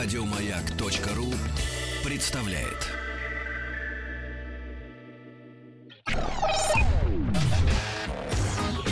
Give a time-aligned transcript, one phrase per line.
[0.00, 1.34] Радиомаяк.ру
[2.08, 2.86] представляет.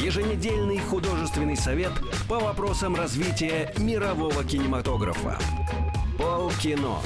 [0.03, 1.93] Еженедельный художественный совет
[2.29, 5.39] по вопросам развития мирового кинематографа.
[6.19, 6.99] Полкино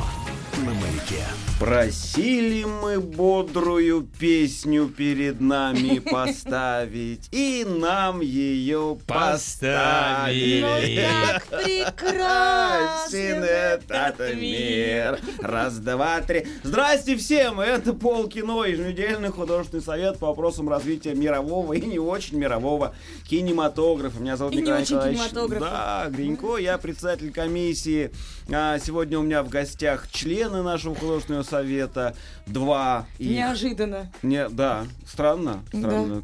[0.60, 1.24] на маяке.
[1.58, 10.62] Просили мы бодрую песню перед нами поставить, и нам ее поставили.
[10.62, 15.18] Ну так прекрасен этот мир.
[15.40, 16.46] Раз, два, три.
[16.62, 17.60] Здрасте всем!
[17.60, 22.94] Это Полкино, еженедельный художественный совет по вопросам развития мирового и не очень мирового
[23.28, 24.18] кинематографа.
[24.20, 25.20] Меня зовут И Николай Николаевич.
[25.60, 28.10] Да, Гринько, я председатель комиссии.
[28.50, 30.08] А, Сегодня у меня в гостях
[30.50, 32.14] члены нашего художественного совета.
[32.46, 33.06] Два.
[33.18, 33.30] их.
[33.30, 34.10] Неожиданно.
[34.22, 35.62] Не, да, странно.
[35.68, 36.22] странно.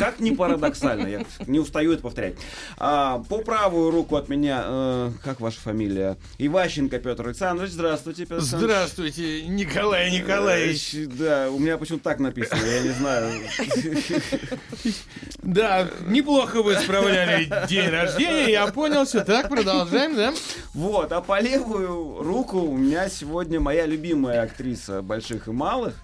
[0.00, 2.32] Как не парадоксально, я не устаю это повторять.
[2.78, 6.16] А, по правую руку от меня, э, как ваша фамилия?
[6.38, 7.72] Иващенко Петр Александрович.
[7.72, 8.72] Здравствуйте, Петр Александрович.
[8.72, 10.94] Здравствуйте, Николай Николаевич.
[10.94, 13.42] Э, Да, у меня почему-то так написано, я не знаю.
[15.42, 20.32] Да, неплохо вы справляли день рождения, я понял, все так, продолжаем, да?
[20.74, 25.94] Вот, а по левую руку у меня сегодня моя любимая актриса больших и малых.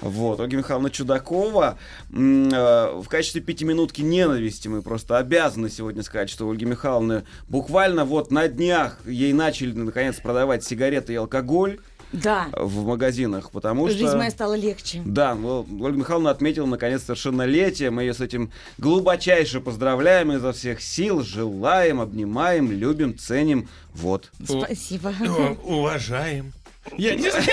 [0.00, 1.78] Вот, Ольга Михайловна Чудакова.
[2.12, 8.30] Э, В качестве пятиминутки ненависти мы просто обязаны сегодня сказать, что Ольга Михайловна буквально вот
[8.30, 11.78] на днях ей начали наконец продавать сигареты и алкоголь
[12.12, 12.48] Да.
[12.52, 13.96] в магазинах, потому что...
[13.98, 15.02] Жизнь моя стала легче.
[15.04, 17.90] Да, ну, Ольга Михайловна отметила наконец совершеннолетие.
[17.90, 23.68] Мы ее с этим глубочайше поздравляем изо всех сил, желаем, обнимаем, любим, ценим.
[23.94, 24.30] Вот.
[24.44, 25.14] Спасибо.
[25.20, 26.52] О, уважаем.
[26.98, 27.44] Я не знаю,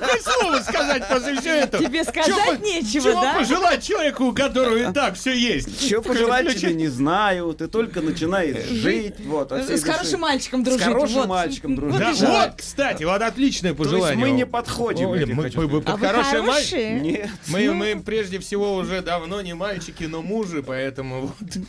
[0.00, 1.84] какое слово сказать после всего этого.
[1.84, 3.34] Тебе сказать Чё нечего, чего да?
[3.34, 5.86] пожелать человеку, у которого и так все есть?
[5.86, 9.14] Что пожелать тебе не знаю, ты только начинаешь жить.
[9.20, 9.92] Вот, от всей С души.
[9.92, 10.82] хорошим мальчиком С дружить.
[10.82, 11.28] хорошим вот.
[11.28, 11.92] мальчиком дружить.
[11.94, 12.30] Вот Да, жаль.
[12.48, 14.26] вот, кстати, вот отличное То есть пожелание.
[14.26, 15.82] мы не подходим, Ой, мы- мы- сказать.
[15.86, 16.70] А хороший мальчик?
[16.70, 17.00] хорошие.
[17.00, 17.30] Нет.
[17.48, 21.64] Мы, мы прежде всего уже давно не мальчики, но мужи, поэтому вот.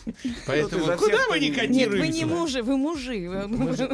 [0.47, 1.69] Поэтому за куда вы не понимаешь.
[1.71, 3.19] Нет, вы не мужи, вы мужи.
[3.47, 3.89] Мужи.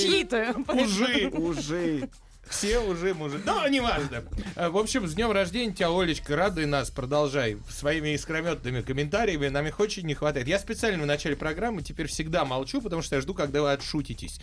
[0.00, 0.54] Чьи-то.
[0.72, 1.28] Мужи.
[1.32, 2.08] Уже.
[2.52, 3.40] Все уже мужи.
[3.44, 4.22] Но неважно.
[4.56, 6.90] Э, В общем, с днем рождения тебя, Олечка, радуй нас.
[6.90, 9.48] Продолжай своими искрометными комментариями.
[9.48, 10.46] Нам их очень не хватает.
[10.46, 14.38] Я специально в начале программы теперь всегда молчу, потому что я жду, когда вы отшутитесь.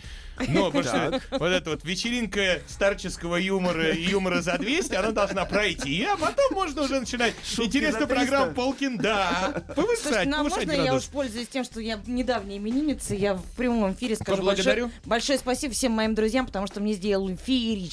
[0.48, 5.44] Но, потому что вот эта вот вечеринка старческого юмора и юмора за 200, она должна
[5.44, 8.14] пройти, а потом можно уже начинать Шутки интересную за 300.
[8.26, 8.98] программу Полкин.
[8.98, 9.62] Да.
[9.74, 11.04] Слушайте, Повышать, ну а повышать можно я градус.
[11.04, 15.72] уж пользуюсь тем, что я недавняя именинница, я в прямом эфире скажу большое, большое спасибо
[15.72, 17.36] всем моим друзьям, потому что мне сделали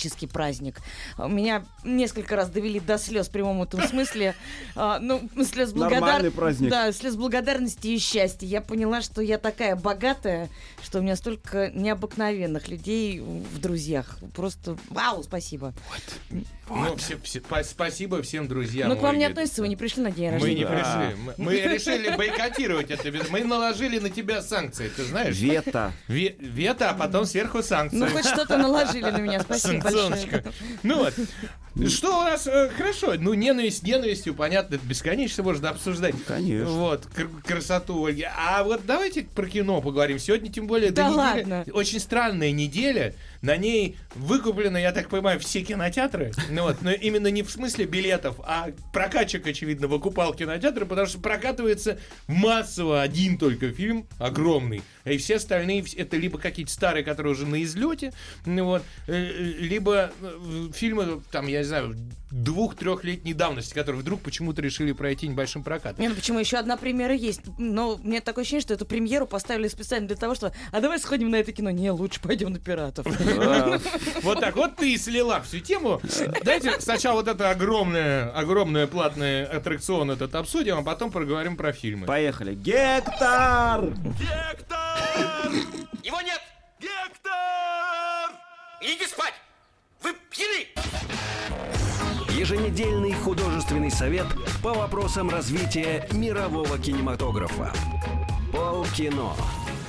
[0.07, 0.79] феерический праздник.
[1.17, 4.35] Меня несколько раз довели до слез в прямом этом смысле.
[4.75, 6.35] А, Ну, слез Нормальный благодарности.
[6.35, 6.69] праздник.
[6.69, 8.47] Да, слез благодарности и счастья.
[8.47, 10.49] Я поняла, что я такая богатая,
[10.83, 14.17] что у меня столько необыкновенных людей в друзьях.
[14.35, 15.73] Просто вау, спасибо.
[16.69, 18.89] Ну, все- все- па- спасибо всем друзьям.
[18.89, 20.55] Ну, к вам не относится, вы не пришли на день Мы рождения.
[20.57, 20.69] не Да.
[20.69, 21.23] пришли.
[21.23, 23.07] Мы, мы решили бойкотировать это.
[23.29, 25.35] Мы наложили на тебя санкции, ты знаешь?
[25.37, 25.93] Вета.
[26.09, 27.97] Ве- вето, а потом сверху санкции.
[27.97, 29.39] Ну, хоть что-то наложили на меня.
[29.41, 30.53] Спасибо Санкционочка.
[30.83, 31.13] Ну вот.
[31.89, 33.13] Что у нас э, хорошо?
[33.19, 36.15] Ну, ненависть ненавистью, понятно, это бесконечно можно обсуждать.
[36.25, 36.65] Конечно.
[36.71, 38.25] Вот, кр- красоту Ольги.
[38.35, 40.17] А вот давайте про кино поговорим.
[40.17, 41.65] Сегодня, тем более, Да ладно.
[41.73, 43.13] очень странная неделя.
[43.41, 46.31] На ней выкуплены, я так понимаю, все кинотеатры.
[46.49, 51.19] Ну вот, но именно не в смысле билетов, а прокачек, очевидно, выкупал кинотеатры, потому что
[51.19, 54.81] прокатывается массово один только фильм, огромный.
[55.05, 58.13] И все остальные это либо какие-то старые, которые уже на излете,
[58.45, 61.95] ну вот, э, либо э, фильмы, там, я не знаю,
[62.31, 66.01] двух-трехлетней давности, которые вдруг почему-то решили пройти небольшим прокатом.
[66.01, 67.41] Не, ну почему еще одна премьера есть?
[67.57, 71.29] Но мне такое ощущение, что эту премьеру поставили специально для того, что а давай сходим
[71.29, 71.71] на это кино.
[71.71, 73.05] Не, лучше пойдем на пиратов.
[74.23, 76.01] Вот так вот ты и слила всю тему.
[76.43, 82.05] Дайте сначала вот это огромное, огромное платный аттракцион этот обсудим, а потом поговорим про фильмы.
[82.07, 82.55] Поехали.
[82.55, 83.85] Гектор!
[84.19, 85.51] Гектор!
[86.03, 86.41] Его нет!
[86.79, 88.31] Гектор!
[88.81, 89.33] Идите спать!
[90.01, 90.67] Вы пьяны!
[92.37, 94.27] Еженедельный художественный совет
[94.63, 97.73] по вопросам развития мирового кинематографа.
[98.53, 99.33] Полкино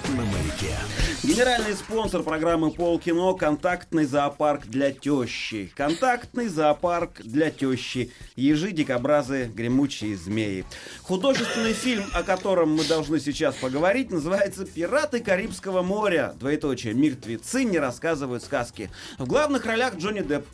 [0.08, 0.74] на маяке.
[1.22, 5.70] Генеральный спонсор программы Полкино– контактный зоопарк для тещи.
[5.76, 8.12] Контактный зоопарк для тещи.
[8.36, 10.64] Ежи, дикобразы, гремучие змеи.
[11.02, 16.34] Художественный фильм, о котором мы должны сейчас поговорить, называется «Пираты Карибского моря».
[16.38, 16.94] Двоеточие.
[16.94, 18.90] Мертвецы не рассказывают сказки.
[19.18, 20.46] В главных ролях Джонни Депп.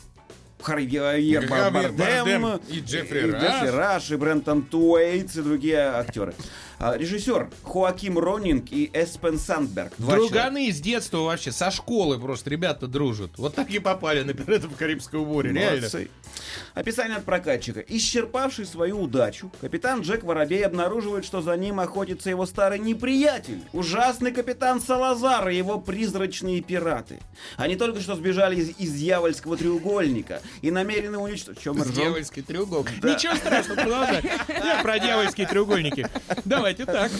[0.61, 3.43] Хавьер Бардем, Бардем и Джеффри и Раш.
[3.43, 6.33] Джеффри Раш, и Брентон Туэйтс, и другие актеры.
[6.85, 9.93] А, Режиссер Хоаким Ронинг и Эспен Сандберг.
[9.97, 10.33] Два человека.
[10.33, 13.31] Друганы из детства вообще, со школы просто ребята дружат.
[13.37, 15.89] Вот так и попали на пиратов Карибского моря, реально.
[16.75, 17.79] Описание от прокатчика.
[17.79, 23.61] Исчерпавший свою удачу, капитан Джек Воробей обнаруживает, что за ним охотится его старый неприятель.
[23.73, 27.19] Ужасный капитан Салазар и его призрачные пираты.
[27.57, 31.63] Они только что сбежали из, из дьявольского треугольника и намерены уничтожить...
[31.63, 31.81] Чем?
[31.81, 33.03] Дьявольский треугольник.
[33.03, 34.23] Ничего страшного, продолжай.
[34.49, 36.07] Я про дьявольские треугольники.
[36.77, 37.11] Давайте так.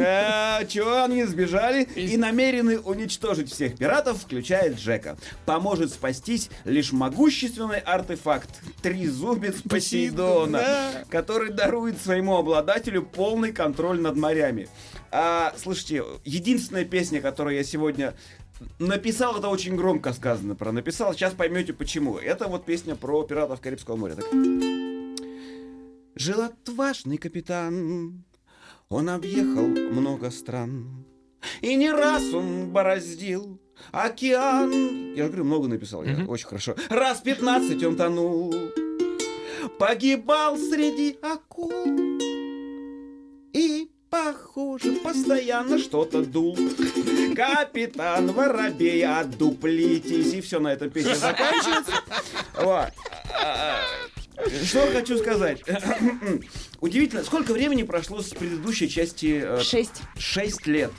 [0.00, 5.16] А, чего они сбежали и намерены уничтожить всех пиратов, включая Джека.
[5.46, 8.50] Поможет спастись лишь могущественный артефакт
[8.82, 14.68] Трезубец Посейдона, который дарует своему обладателю полный контроль над морями.
[15.10, 18.14] А, слушайте, единственная песня, которую я сегодня
[18.78, 22.18] написал, это очень громко сказано про написал, сейчас поймете почему.
[22.18, 24.16] Это вот песня про пиратов Карибского моря.
[24.16, 24.26] Так.
[26.14, 28.24] Жил отважный капитан,
[28.90, 31.04] он объехал много стран.
[31.60, 33.60] И не раз он бороздил
[33.92, 35.14] океан.
[35.14, 36.74] Я говорю, много написал, я очень хорошо.
[36.88, 38.54] Раз пятнадцать он тонул.
[39.78, 41.70] Погибал среди акул.
[43.52, 46.56] И, похоже, постоянно что-то дул.
[47.36, 50.32] Капитан Воробей, отдуплитесь.
[50.32, 51.92] И все на этом песня заканчивается.
[52.54, 52.92] Вот.
[54.64, 55.62] Что хочу сказать.
[56.80, 59.40] Удивительно, сколько времени прошло с предыдущей части?
[59.44, 60.02] э, Шесть.
[60.18, 60.90] Шесть лет.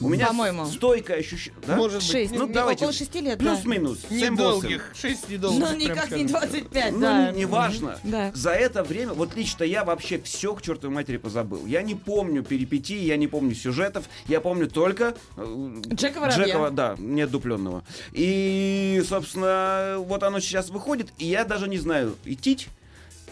[0.00, 0.66] У меня По-моему.
[0.66, 1.60] стойкое ощущение.
[1.66, 1.76] Да?
[1.76, 2.10] Может быть.
[2.10, 2.32] Шесть.
[2.34, 2.84] Ну, Не- давайте.
[2.84, 3.54] Около шести лет, да.
[3.54, 4.00] Плюс-минус.
[4.10, 4.32] восемь.
[4.32, 4.90] Недолгих.
[5.00, 5.60] Шесть недолгих.
[5.60, 6.48] Ну, никак не скажем.
[6.50, 7.30] 25, Ну, да.
[7.30, 7.98] неважно.
[8.02, 8.32] Да.
[8.34, 11.64] За это время, вот лично я вообще все к чертовой матери позабыл.
[11.66, 16.44] Я не помню перипетий, я не помню сюжетов, я помню только э, Джека Воробья.
[16.46, 17.84] Джекова, да, недупленного.
[18.12, 22.66] И, собственно, вот оно сейчас выходит, и я даже не знаю, идти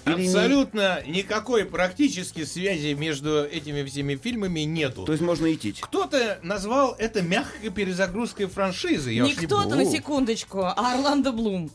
[0.06, 0.26] или не.
[0.28, 5.04] Абсолютно никакой практически связи между этими всеми фильмами нету.
[5.04, 5.74] То есть можно идти.
[5.80, 9.12] Кто-то назвал это мягкой перезагрузкой франшизы.
[9.12, 9.76] Я Не не кто-то, буду.
[9.76, 11.70] на секундочку, а Орландо Блум.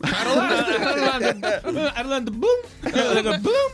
[1.96, 2.60] Орландо, Блум.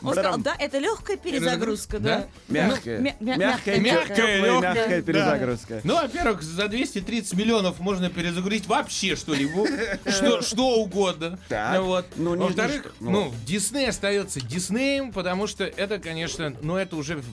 [0.04, 2.28] Он сказал, да, это легкая перезагрузка, да.
[2.48, 2.98] Мягкая.
[3.00, 5.82] Ну, мя- мя- мягкая, мягкая, мягкая перезагрузка.
[5.84, 9.68] Ну, во-первых, за 230 миллионов можно перезагрузить вообще что-либо,
[10.42, 11.40] что, угодно.
[11.50, 11.76] Так.
[11.78, 12.06] Ну, вот.
[12.16, 16.96] Ну, не- Во-вторых, не ну, ну, Дисней остается Диснеем, потому что это, конечно, ну, это
[16.96, 17.24] уже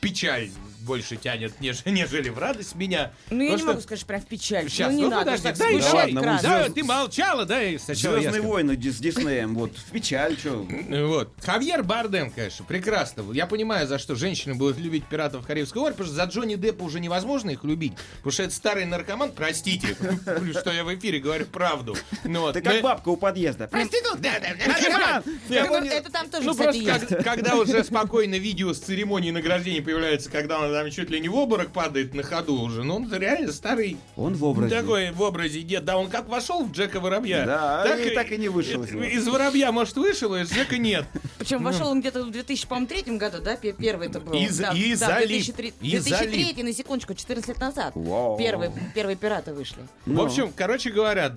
[0.00, 0.50] печаль
[0.86, 3.12] больше тянет, неж- нежели в радость меня.
[3.28, 4.68] Ну, я не могу сказать, прям в печаль.
[4.70, 6.12] Сейчас, ну, не ну, надо подожди, так дай, давай.
[6.12, 10.38] Вот Да, ты молчала, да, и сначала Звездные войны Дис- с Диснеем, вот, в печаль,
[10.38, 10.66] что.
[11.06, 11.32] Вот.
[11.44, 13.24] Хавьер Бардем, конечно, прекрасно.
[13.32, 16.82] Я понимаю, за что женщины будут любить пиратов Карибского моря, потому что за Джонни Деппа
[16.84, 19.96] уже невозможно их любить, потому что это старый наркоман, простите,
[20.60, 21.96] что я в эфире говорю правду.
[22.24, 22.54] Ну вот.
[22.54, 23.66] Ты как бабка у подъезда.
[23.68, 25.22] Проститут, да, да, да.
[25.48, 27.24] Так вот, это там тоже, Ну кстати, просто есть.
[27.24, 31.34] когда уже спокойно видео с церемонии награждения появляется, когда он там чуть ли не в
[31.34, 34.78] обморок падает на ходу уже, ну он реально старый Он в образе.
[34.80, 35.84] такой в образе дед.
[35.84, 37.44] Да, он как вошел в Джека Воробья.
[37.46, 38.92] Да, и так и не вышел из.
[38.92, 41.06] Из Воробья, может, вышел, а из Джека нет.
[41.38, 44.34] Причем вошел он где-то в 2003 году, да, пе- первый это был.
[44.34, 45.28] И за- да, и да, залип.
[45.28, 46.30] 2003, И залип.
[46.30, 47.92] 2003, на секундочку, 14 лет назад.
[47.94, 48.36] Вау.
[48.38, 49.78] Первые, первые пираты вышли.
[50.04, 50.22] Ну.
[50.22, 51.34] В общем, короче говоря,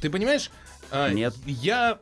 [0.00, 0.50] ты понимаешь,
[0.90, 1.34] а, Нет.
[1.46, 1.98] я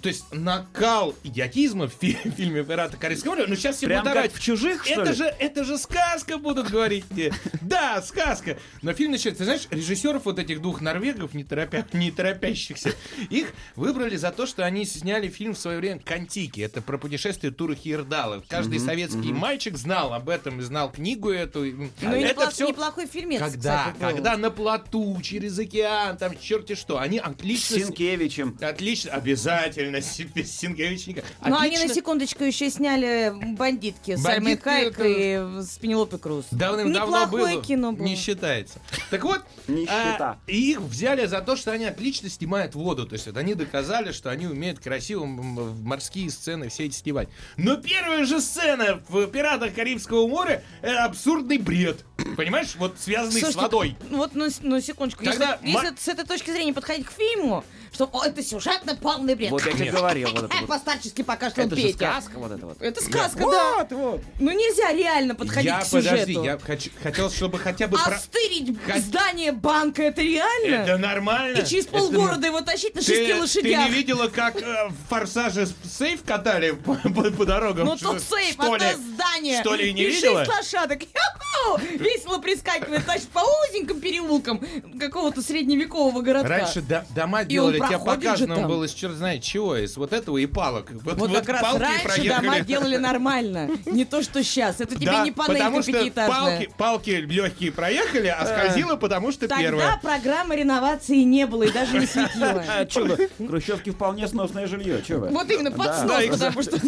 [0.00, 4.16] то есть накал идиотизма в фи- фильме «Пираты Карибского моря», ну сейчас все Прям будут
[4.16, 5.16] орать, в «Чужих», что это ли?
[5.16, 7.32] же, это же сказка будут говорить мне.
[7.60, 8.56] Да, сказка.
[8.80, 12.92] Но фильм начинается, ты знаешь, режиссеров вот этих двух норвегов, не, торопя- не торопящихся,
[13.28, 16.60] их выбрали за то, что они сняли фильм в свое время «Контики».
[16.62, 18.42] Это про путешествие Тура Хирдала.
[18.48, 21.64] Каждый советский мальчик знал об этом и знал книгу эту.
[21.66, 26.98] Ну, и это всё- неплохой фильмец, когда, когда на плоту, через океан, там черти что,
[26.98, 27.78] они С отлично...
[27.78, 28.56] Синкевичем.
[28.62, 31.22] Отлично, обязательно, с- без Синкевичника.
[31.42, 36.46] Но Ну, они на секундочку еще сняли бандитки с Хайек это- и с Пенелопой Круз.
[36.50, 37.62] Давным-давно было.
[37.62, 38.04] кино было.
[38.04, 38.80] Не считается.
[39.10, 40.16] Так вот, Нищета.
[40.20, 43.06] а, и их взяли за то, что они отлично снимают воду.
[43.06, 47.28] То есть вот они доказали, что они умеют красиво морские сцены все эти снимать.
[47.56, 52.04] Но первая же сцена в «Пиратах Карибского моря»— это абсурдный бред.
[52.36, 52.74] Понимаешь?
[52.76, 53.96] Вот связанный с Слушайте, водой.
[54.10, 55.24] ну Вот, ну, с- ну, секундочку.
[55.24, 58.94] Когда Если, ма- если с этой точки зрения подходить к фильму, что о, это сюжетно
[58.94, 59.50] полный бред.
[59.50, 59.94] Вот я тебе Нет.
[59.94, 60.28] говорил.
[60.30, 60.66] Вот это вот.
[60.68, 61.98] По-старчески пока что он Это же Петя.
[62.20, 62.82] сказка вот это вот.
[62.82, 63.76] Это сказка, да.
[63.78, 64.20] Вот, вот.
[64.38, 66.10] Ну нельзя реально подходить я, к сюжету.
[66.10, 67.96] подожди, я хочу- хотел, чтобы хотя бы...
[67.98, 70.74] про- Остырить Хот- здание банка, это реально?
[70.84, 71.58] Это нормально.
[71.58, 73.88] И через Это полгорода его тащить на шести Ты, ты лошадях.
[73.88, 77.86] не видела, как э, в «Форсаже» сейф катали по, по- по дорогам?
[77.86, 78.94] Ну тут сейф, что одно ли?
[79.14, 79.60] здание.
[79.60, 80.44] Что ли, не и видела?
[80.44, 81.00] шесть лошадок.
[81.02, 81.80] Яху!
[82.18, 84.60] Весело прискакивает, значит, по узеньким переулкам
[84.98, 86.48] какого-то средневекового городка.
[86.48, 90.46] Раньше до- дома делали, тебе показано было из черт знает чего, из вот этого и
[90.46, 90.90] палок.
[90.90, 92.28] Вот, Вот, вот как раз палки раньше проехали.
[92.46, 93.70] дома делали нормально.
[93.86, 94.80] Не то, что сейчас.
[94.80, 99.46] Это тебе Да, не панелька потому что палки, палки легкие проехали, а скользила, потому что
[99.48, 100.00] Тогда первая.
[100.02, 102.64] программы реновации не было и даже не светила.
[102.90, 103.28] Чё вы?
[103.46, 105.02] Хрущевки вполне сносное жилье.
[105.08, 105.28] Вы?
[105.28, 106.78] Вот именно, под снос, потому что...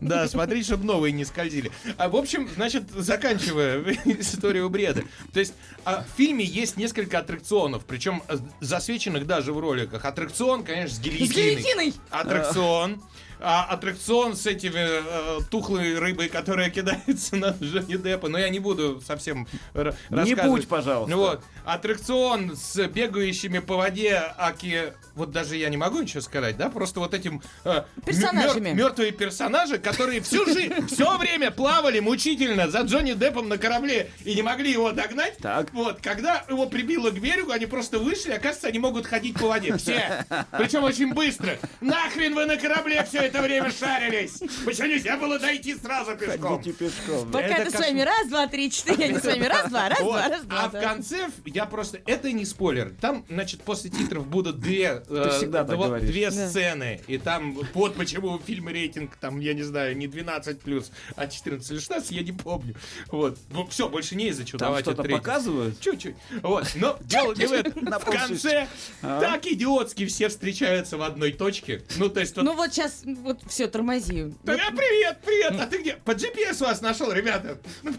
[0.00, 1.70] Да, смотри, чтобы новые не скользили.
[1.96, 5.02] А, в общем, значит, заканчивая историю бреда.
[5.32, 5.54] То есть
[5.84, 10.04] а, в фильме есть несколько аттракционов, причем э, засвеченных даже в роликах.
[10.04, 11.54] Аттракцион, конечно, с гильотиной.
[11.54, 11.94] гильотиной.
[12.10, 13.02] Аттракцион.
[13.40, 18.28] А, аттракцион с этими э, тухлой рыбой, которая кидается на Джонни Деппа.
[18.28, 20.46] Но я не буду совсем р- Не рассказывать.
[20.60, 21.10] будь, пожалуйста.
[21.16, 21.42] Ну вот.
[21.64, 24.94] Аттракцион с бегающими по воде аки...
[25.14, 26.68] Вот даже я не могу ничего сказать, да?
[26.70, 27.40] Просто вот этим...
[27.64, 28.70] э, Персонажами.
[28.70, 34.10] мер- мертвые персонажи, которые всю жизнь, все время плавали мучительно за Джонни Деппом на корабле
[34.24, 35.36] и не могли его догнать.
[35.38, 35.72] Так.
[35.72, 39.76] Вот, когда его прибило к берегу, они просто вышли, оказывается, они могут ходить по воде.
[39.76, 40.24] Все.
[40.58, 41.58] Причем очень быстро.
[41.80, 44.40] Нахрен вы на корабле все это время шарились?
[44.64, 46.58] Почему нельзя было дойти сразу пешком?
[46.58, 47.30] Ходите пешком.
[47.30, 50.00] Пока Это ты с вами раз, два, три, четыре, они с вами раз, два, раз,
[50.00, 50.12] Вот.
[50.12, 50.62] два, раз, два.
[50.64, 52.92] А в конце я просто это не спойлер.
[53.00, 56.48] Там, значит, после титров будут две, э, две Да.
[56.48, 57.00] сцены.
[57.06, 61.26] И там вот почему у фильма рейтинг, там, я не знаю, не 12 плюс, а
[61.26, 62.74] 14 или 16, я не помню.
[63.08, 63.38] Вот.
[63.50, 65.80] Ну, все, больше не из-за чего Там давать что-то показывают?
[65.80, 66.16] Чуть-чуть.
[66.42, 66.66] Вот.
[66.76, 67.84] Но дело не в этом.
[67.84, 68.68] На В конце
[69.02, 69.20] А?
[69.20, 71.82] так идиотски все встречаются в одной точке.
[71.96, 74.34] Ну, то есть Ну вот сейчас, вот все, тормози.
[74.42, 75.96] да, а, привет, привет, а ты где?
[75.96, 77.58] По GPS вас нашел, ребята.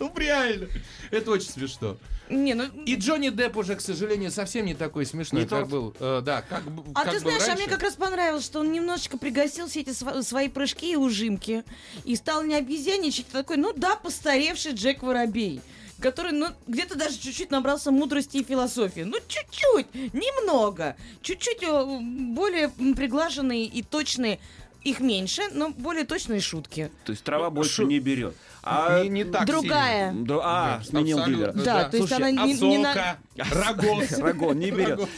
[0.00, 0.66] Ну, реально.
[1.12, 1.96] Это очень смешно.
[2.28, 2.64] Не, ну...
[2.84, 5.68] И Джонни Депп уже, к сожалению, совсем не такой смешной, Не как тот.
[5.68, 5.94] был.
[6.00, 6.62] Э, да, как,
[6.94, 7.62] А как ты знаешь, а раньше.
[7.62, 11.62] мне как раз понравилось, что он немножечко пригасил все эти сва- свои прыжки и ужимки.
[12.04, 15.60] И стал не обезьяничать, а такой, ну да, постаревший Джек Воробей.
[16.04, 19.00] Который, ну, где-то даже чуть-чуть набрался мудрости и философии.
[19.00, 20.96] Ну, чуть-чуть, немного.
[21.22, 21.98] Чуть-чуть э,
[22.34, 24.38] более приглаженные и точные.
[24.82, 26.90] Их меньше, но более точные шутки.
[27.06, 28.34] То есть трава больше Шу- не берет.
[28.62, 30.12] А, не, не так Другая.
[30.12, 31.00] Дру- а, сильно.
[31.00, 31.52] сменил дилера.
[31.54, 33.16] Да, то есть Слушай, она не, не на-
[33.50, 34.12] рогоз.
[34.18, 35.08] Рагон не берет.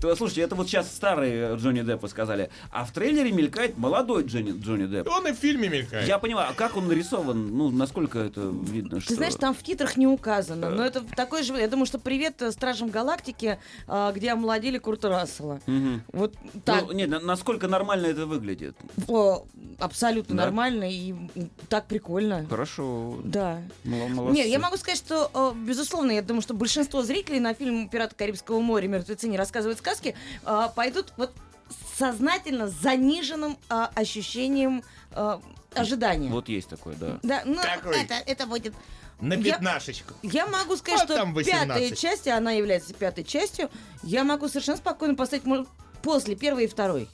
[0.00, 2.50] То, Слушайте, это вот сейчас старые Джонни Деппа сказали.
[2.70, 5.08] А в трейлере мелькает молодой Джонни, Джонни Депп.
[5.08, 6.06] Он и в фильме мелькает.
[6.06, 7.56] Я понимаю, а как он нарисован?
[7.56, 9.08] Ну, насколько это видно, что...
[9.08, 10.70] Ты знаешь, там в титрах не указано.
[10.70, 11.54] Но это такой же...
[11.54, 15.60] Я думаю, что привет э, Стражам Галактики, а, где омолодили Курта Рассела.
[15.66, 16.02] Мгм.
[16.12, 16.84] Вот так.
[16.86, 18.76] Ну, нет, на- насколько нормально это выглядит?
[19.08, 19.46] О,
[19.80, 20.44] абсолютно Да?
[20.44, 21.14] нормально и
[21.68, 22.46] так прикольно.
[22.48, 23.18] Хорошо.
[23.24, 23.62] Да.
[23.84, 24.36] Мол- молодцы.
[24.36, 28.14] Нет, я могу сказать, что, э, безусловно, я думаю, что большинство зрителей на фильм «Пираты
[28.14, 28.86] Карибского моря.
[28.86, 31.32] Мертвецы не рассказывают сказки» э, пойдут вот
[31.98, 35.38] сознательно с заниженным э, ощущением э,
[35.74, 36.28] ожидания.
[36.30, 37.18] Вот есть такое, да.
[37.22, 38.02] Да, ну, Какой?
[38.02, 38.74] это, это будет...
[39.20, 40.14] На Я- пятнашечку.
[40.22, 41.68] Я могу сказать, А что там 18.
[41.68, 43.68] пятая часть, и она является пятой частью,
[44.04, 45.42] я могу совершенно спокойно поставить
[46.02, 47.08] после первой и второй.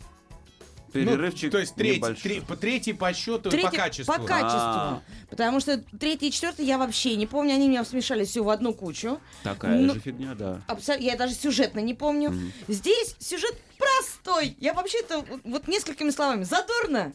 [0.94, 2.22] Перерывчик Ну, то есть третий, небольшой.
[2.22, 4.14] три- по- третий по счету и Третий- по качеству.
[4.14, 4.58] По качеству.
[4.60, 5.02] А.
[5.28, 8.72] Потому что третий и четвертый я вообще не помню, они меня смешали все в одну
[8.72, 9.20] кучу.
[9.42, 10.60] Такая Ну, же фигня, да.
[10.68, 12.32] Абсо- Я даже сюжетно не помню.
[12.68, 14.56] Здесь сюжет простой.
[14.60, 16.44] Я вообще-то вот несколькими словами.
[16.44, 17.12] Задорно,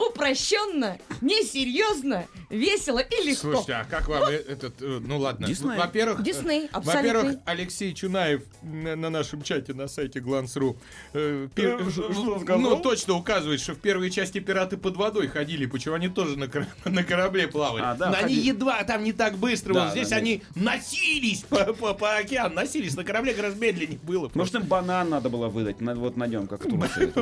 [0.00, 3.40] упрощенно, несерьезно, весело и легко.
[3.52, 5.76] Слушайте, а как вам э- этот, э, ну ладно, Дисней.
[5.76, 10.76] во-первых, э, Дисней, во-первых, Алексей Чунаев на, на нашем чате на сайте Glance.ru
[11.14, 12.82] э, ну, сказал?
[12.82, 16.66] точно указывает, что в первой части пираты под водой ходили, почему они тоже на, кор-
[16.84, 17.82] на корабле плавали.
[17.84, 20.22] А, да, Но они едва там не так быстро, Да, вот здесь да, да.
[20.22, 24.30] они носились по, по, по океану, носились на корабле гораздо медленнее было.
[24.34, 27.12] Может, им банан надо было выдать, на- вот на нем, как в Турции.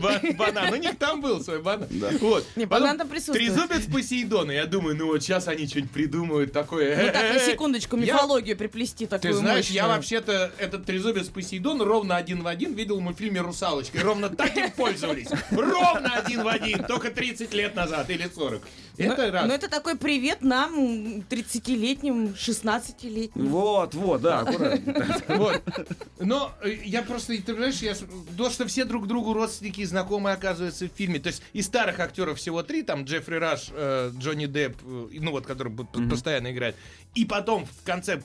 [0.00, 0.72] Ба- банан.
[0.72, 1.85] У них там был свой банан.
[2.20, 2.44] Вот.
[2.56, 3.54] Не, Потом там присутствует.
[3.54, 4.50] Трезубец Посейдона.
[4.52, 6.96] Я думаю, ну вот сейчас они что-нибудь придумают такое.
[7.06, 11.82] Ну так, на секундочку, Я- мифологию приплести такую Ты знаешь, я вообще-то этот трезубец Посейдон
[11.82, 13.98] ровно один в один видел в мультфильме «Русалочка».
[13.98, 15.28] И ровно так им пользовались.
[15.50, 16.84] Ровно один в один.
[16.84, 18.62] Только 30 лет назад или 40.
[18.98, 19.46] Это раз.
[19.46, 23.48] Ну это такой привет нам, м, 30-летним, 16-летним.
[23.48, 25.22] Вот, вот, да, аккуратно.
[25.28, 25.62] Вот.
[26.18, 27.94] Но э, я просто, ты понимаешь, я,
[28.36, 31.18] то, что все друг другу родственники и знакомые оказываются в фильме.
[31.18, 35.30] То есть из старых актеров всего три, там Джеффри Раш, э, Джонни Депп, э, ну
[35.30, 35.72] вот, который
[36.08, 36.76] постоянно играет.
[37.14, 38.22] И потом в конце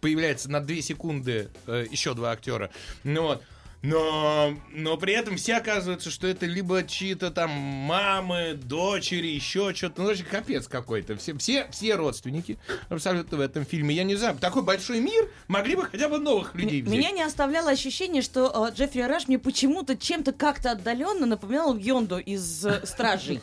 [0.00, 2.70] появляется на две секунды э, еще два актера.
[3.04, 3.42] Ну вот.
[3.82, 10.02] Но, но при этом все оказывается, что это либо чьи-то там мамы, дочери, еще что-то.
[10.02, 11.16] Ну, вообще капец какой-то.
[11.16, 12.58] Все, все, все родственники
[12.88, 13.94] абсолютно в этом фильме.
[13.94, 16.96] Я не знаю, такой большой мир, могли бы хотя бы новых людей взять.
[16.96, 22.18] Меня не оставляло ощущение, что э, Джеффри Раш мне почему-то чем-то как-то отдаленно напоминал Йонду
[22.18, 23.40] из э, «Стражей».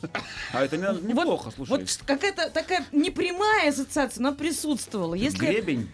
[0.53, 1.69] А это не- неплохо, слушай.
[1.72, 5.15] Вот какая-то такая непрямая ассоциация, но присутствовала.
[5.15, 5.89] Если, Гребень.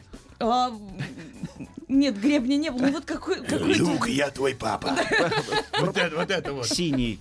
[1.87, 2.87] Нет, гребня не было.
[2.87, 3.43] Ну вот какой...
[3.43, 4.95] какой я твой папа.
[5.79, 6.31] Вот это вот.
[6.31, 6.67] это вот.
[6.67, 7.19] Синий.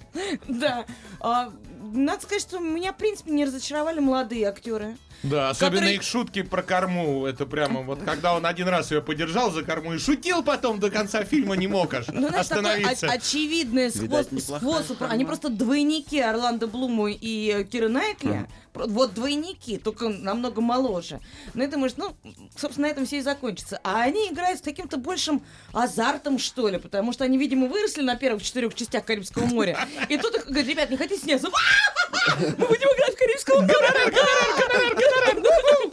[0.49, 0.85] Да.
[1.21, 1.52] А,
[1.92, 4.97] надо сказать, что меня, в принципе, не разочаровали молодые актеры.
[5.23, 7.25] Да, особенно Который- их шутки про корму.
[7.25, 10.90] Это прямо вот когда он один раз ее подержал за корму и шутил потом до
[10.90, 13.06] конца фильма не мог аж Ну, знаешь, такой остановиться.
[13.06, 15.00] о- очевидный Видать, способ.
[15.02, 18.28] Они просто двойники Орландо Блума и Киры Найтли.
[18.28, 21.21] Про- Вот двойники, только намного моложе.
[21.54, 22.14] Ну, и думаешь, ну,
[22.57, 23.81] собственно, на этом все и закончится.
[23.85, 28.16] А они играют с каким-то большим азартом, что ли, потому что они, видимо, выросли на
[28.16, 29.78] первых четырех частях Карибского моря.
[30.09, 31.49] И тут их говорят, ребят, не хотите сняться?
[32.38, 35.40] Мы будем играть в гонорар, гонорар.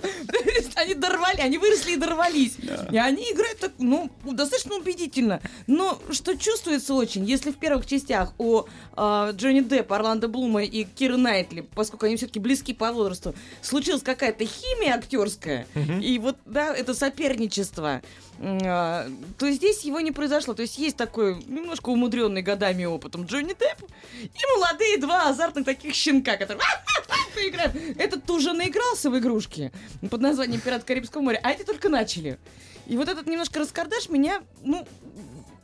[0.27, 2.57] То есть Они дорвали, они выросли и дорвались.
[2.91, 5.41] И они играют так, ну, достаточно убедительно.
[5.67, 8.63] Но что чувствуется очень, если в первых частях у
[8.95, 14.03] э, Джонни Деппа, Орландо Блума и Киры Найтли, поскольку они все-таки близки по возрасту, случилась
[14.03, 15.67] какая-то химия актерская,
[16.01, 18.01] и вот, да, это соперничество,
[18.43, 20.53] а, то здесь его не произошло.
[20.53, 23.83] То есть есть такой немножко умудренный годами опытом Джонни Депп
[24.21, 26.63] и молодые два азартных таких щенка, которые
[27.47, 27.75] играют.
[27.97, 29.71] Этот уже наигрался в игрушки
[30.09, 32.39] под названием «Пират Карибского моря», а эти только начали.
[32.87, 34.87] И вот этот немножко раскардаш меня, ну,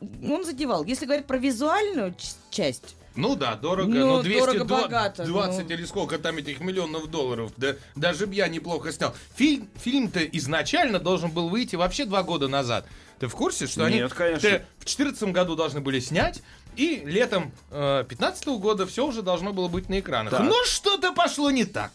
[0.00, 0.84] он задевал.
[0.84, 2.14] Если говорить про визуальную
[2.50, 5.74] часть, Ну да, дорого, Ну, но 200, дорого, богато, 20 ну.
[5.74, 9.12] или сколько там этих миллионов долларов, да, даже б я неплохо снял.
[9.34, 12.86] Фильм, фильм-то изначально должен был выйти вообще два года назад.
[13.18, 14.46] Ты в курсе, что они Нет, конечно.
[14.46, 16.42] э, в 2014 году должны были снять,
[16.76, 20.30] и летом 2015 года все уже должно было быть на экранах.
[20.30, 20.42] Так.
[20.42, 21.90] Но что-то пошло не так.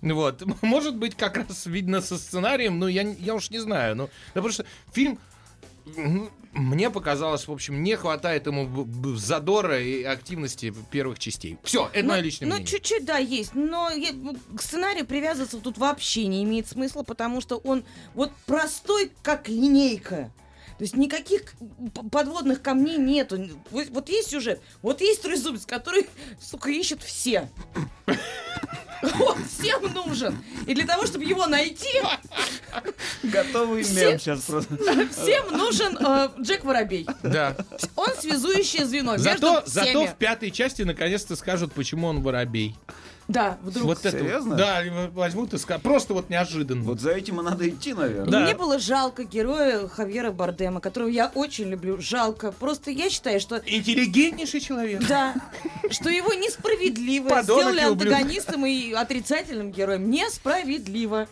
[0.00, 0.42] Вот.
[0.62, 3.94] Может быть, как раз видно со сценарием, но я, я уж не знаю.
[3.94, 4.64] Ну, да потому что
[4.94, 5.18] фильм
[5.84, 11.58] ну, мне показалось, в общем, не хватает ему задора и активности первых частей.
[11.62, 12.70] Все, это мое личное ну, мнение.
[12.70, 13.54] чуть-чуть, да, есть.
[13.54, 14.12] Но я-
[14.54, 20.30] к сценарию привязываться тут вообще не имеет смысла, потому что он вот простой, как линейка.
[20.78, 21.54] То есть никаких
[22.10, 23.38] подводных камней нету.
[23.70, 26.06] Вот, вот есть сюжет, вот есть трезубец, который,
[26.40, 27.48] сука, ищут все.
[29.20, 30.38] Он всем нужен.
[30.66, 32.00] И для того, чтобы его найти,
[33.22, 34.74] Готовый Все- мем сейчас просто.
[35.10, 37.06] всем нужен э, Джек Воробей.
[37.22, 37.56] Да.
[37.96, 40.06] Он связующее звено Зато, между зато всеми.
[40.06, 42.76] в пятой части наконец-то скажут, почему он воробей.
[43.28, 43.84] Да, вдруг.
[43.86, 44.10] Вот это.
[44.18, 44.56] Серьезно?
[44.56, 44.82] Да,
[45.14, 45.82] возьмут и скажут.
[45.82, 46.82] Просто вот неожиданно.
[46.84, 48.30] Вот за этим и надо идти, наверное.
[48.30, 48.40] Да.
[48.40, 51.98] Мне было жалко героя Хавьера Бардема, которого я очень люблю.
[52.00, 52.52] Жалко.
[52.52, 55.06] Просто я считаю, что Интеллигентнейший человек.
[55.08, 55.34] да,
[55.90, 60.10] что его несправедливо Подонок сделали антагонистом и отрицательным героем.
[60.10, 61.28] Несправедливо.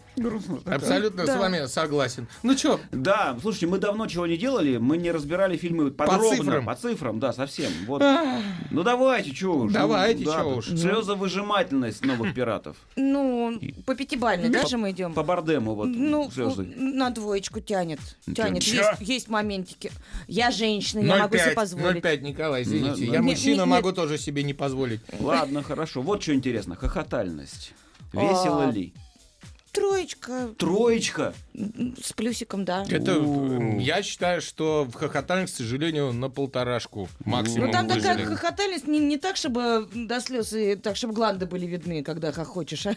[0.66, 1.36] Абсолютно Да.
[1.36, 2.28] с вами согласен.
[2.42, 6.36] Ну что, Да, слушайте, мы давно чего не делали, мы не разбирали фильмы подробно.
[6.36, 6.66] цифрам.
[6.66, 7.70] По цифрам, да, совсем.
[7.86, 8.02] Вот.
[8.70, 9.72] Ну давайте, чё уж.
[9.72, 10.66] Давайте, Ну, да, тут уж.
[11.80, 12.76] Слезовыжимательность новых пиратов.
[12.96, 15.14] Ну, по пятибалльной даже мы идем.
[15.14, 16.30] По Бардему вот Ну,
[16.76, 18.00] на двоечку тянет.
[18.34, 18.62] Тянет.
[18.62, 19.90] Есть, есть моментики.
[20.28, 22.04] Я женщина, я могу себе 0,5, позволить.
[22.04, 23.06] 0,5, Николай, извините.
[23.06, 25.00] Ну, Я ну, не- мужчина, могу тоже себе не позволить.
[25.18, 26.02] Ладно, хорошо.
[26.02, 26.76] Вот что интересно.
[26.76, 27.72] Хохотальность.
[28.12, 28.70] Весело А.
[28.70, 28.92] ли?
[29.72, 31.32] Троечка Троечка.
[32.02, 32.84] с плюсиком, да.
[32.88, 33.12] Это,
[33.78, 38.34] я считаю, что в хохотальных, к сожалению, на полторашку максимум Ну там такая выжили.
[38.34, 42.86] хохотальность не, не так, чтобы до слез и так, чтобы гланды были видны, когда хохочешь.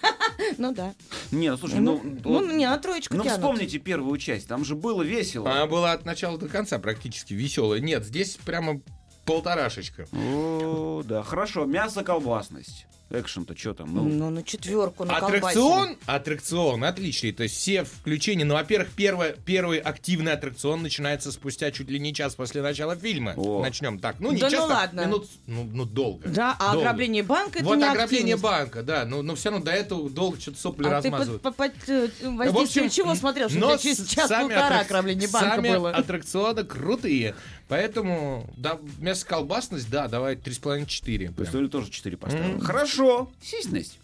[0.57, 0.93] Ну да.
[1.31, 2.41] Не, ну слушай, Ну, ну...
[2.41, 3.37] ну, не, на троечку Ну тянут.
[3.39, 5.49] вспомните первую часть, там же было весело.
[5.49, 7.79] Она была от начала до конца практически веселая.
[7.79, 8.81] Нет, здесь прямо
[9.25, 10.07] полторашечка.
[10.11, 11.65] О, да, хорошо.
[11.65, 12.87] Мясо-колбасность.
[13.17, 13.93] Экшен-то что там?
[13.93, 17.31] Ну, Ну, на четверку, на Аттракцион, аттракцион отличный.
[17.31, 18.43] То есть все включения.
[18.43, 23.33] Ну, во-первых, первое, первый активный аттракцион начинается спустя чуть ли не час после начала фильма.
[23.37, 23.61] О.
[23.61, 24.15] Начнем так.
[24.19, 25.01] Ну, не Да ну час, так, ладно.
[25.01, 26.27] минут, ну, ну, долго.
[26.27, 26.79] Да, а Долго.
[26.89, 28.43] ограбление банка это Вот не ограбление активность.
[28.43, 29.05] банка, да.
[29.05, 31.41] Но, но все равно до этого долго что-то сопли А ты размазывают.
[31.43, 35.27] под, под- под, э, В воздействием общем, чего смотрел, что но через час-полтора аттрак- ограбление
[35.29, 35.91] банка сами было?
[35.91, 37.35] аттракционы крутые.
[37.67, 41.33] Поэтому, да, мясо-колбасность, да, давай 3,5-4.
[41.33, 42.59] то есть Оля тоже 4 поставила.
[42.59, 43.29] Хорошо.
[43.49, 43.99] То есть.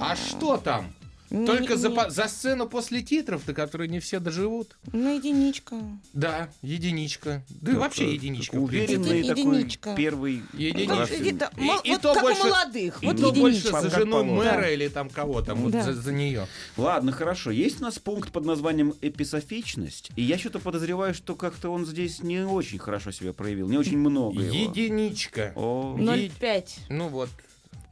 [0.00, 0.94] А что там?
[1.30, 4.76] Не- Только за, не- за сцену после титров, до которой не все доживут.
[4.92, 5.76] Ну, единичка.
[6.12, 7.42] Да, единичка.
[7.48, 8.54] Да и вообще единичка.
[8.56, 9.94] Уверенный Еди- такой единичка.
[9.96, 11.16] первый Единичка.
[11.16, 13.02] Иди- да, И- мо- и вот то как больше- у молодых.
[13.02, 14.70] И Вот то больше за жену мэра Да.
[14.70, 15.82] или там кого там, вот Да.
[15.82, 16.46] за, за нее.
[16.76, 17.50] Ладно, хорошо.
[17.50, 20.10] Есть у нас пункт под названием эписофичность.
[20.16, 23.68] И я что-то подозреваю, что как-то он здесь не очень хорошо себя проявил.
[23.68, 24.54] Не очень много его.
[24.54, 25.52] Единичка.
[25.56, 26.78] О, 0,5.
[26.88, 27.28] Ну вот.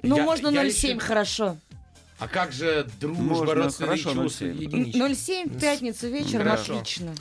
[0.06, 1.56] Ну, Я- можно я 0,7, еще- хорошо.
[2.18, 4.62] А как же дружба, Можно, родственные хорошо, чувства, 0,7.
[4.62, 4.98] единичка?
[4.98, 6.76] 0,7 в пятницу вечером, Хорошо.
[6.78, 7.14] отлично.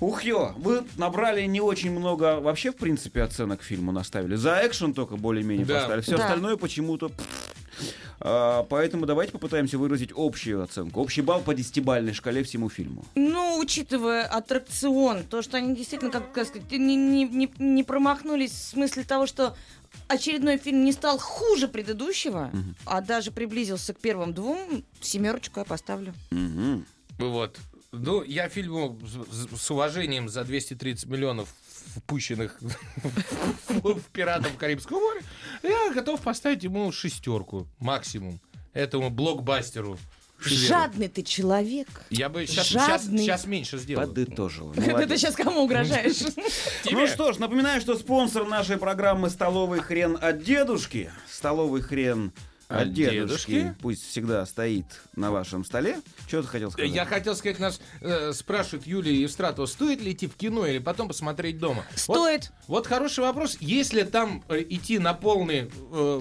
[0.00, 4.36] Ух ё, вы набрали не очень много вообще, в принципе, оценок фильму наставили.
[4.36, 5.74] За экшен только более-менее Да.
[5.80, 6.00] поставили.
[6.02, 6.24] Все Да.
[6.24, 7.10] остальное почему-то...
[8.20, 11.00] А, поэтому давайте попытаемся выразить общую оценку.
[11.02, 13.04] Общий балл по десятибалльной шкале всему фильму.
[13.14, 18.52] Ну, учитывая аттракцион, то, что они действительно, как, как сказать, не, не, не, не промахнулись
[18.52, 19.54] в смысле того, что
[20.08, 22.50] очередной фильм не стал хуже предыдущего,
[22.84, 26.14] а даже приблизился к первым двум, семерочку я поставлю.
[26.30, 26.86] Мгм.
[27.18, 27.58] Вот.
[27.92, 28.98] Ну, я фильму
[29.52, 31.48] с, уважением за 230 миллионов
[31.96, 35.22] впущенных в, в пиратов Карибского моря,
[35.62, 38.40] я готов поставить ему шестерку максимум.
[38.74, 39.98] Этому блокбастеру.
[40.40, 41.88] Жадный ты человек.
[42.10, 43.18] Я бы сейчас, сейчас, Жадный.
[43.18, 44.06] сейчас меньше сделал.
[44.06, 44.72] Подытожила.
[44.72, 45.20] Это ты Молодец.
[45.20, 46.20] сейчас кому угрожаешь?
[46.90, 51.10] Ну что ж, напоминаю, что спонсор нашей программы «Столовый хрен от дедушки».
[51.28, 52.32] «Столовый хрен
[52.68, 53.50] от, дедушки.
[53.50, 53.74] дедушки?
[53.80, 56.00] Пусть всегда стоит на вашем столе.
[56.26, 56.90] Что ты хотел сказать?
[56.90, 61.08] Я хотел сказать, нас э, спрашивают Юлия Евстратова, стоит ли идти в кино или потом
[61.08, 61.84] посмотреть дома?
[61.94, 62.52] Стоит.
[62.66, 63.56] Вот хороший вопрос.
[63.60, 66.20] Если там э, идти на полный, э,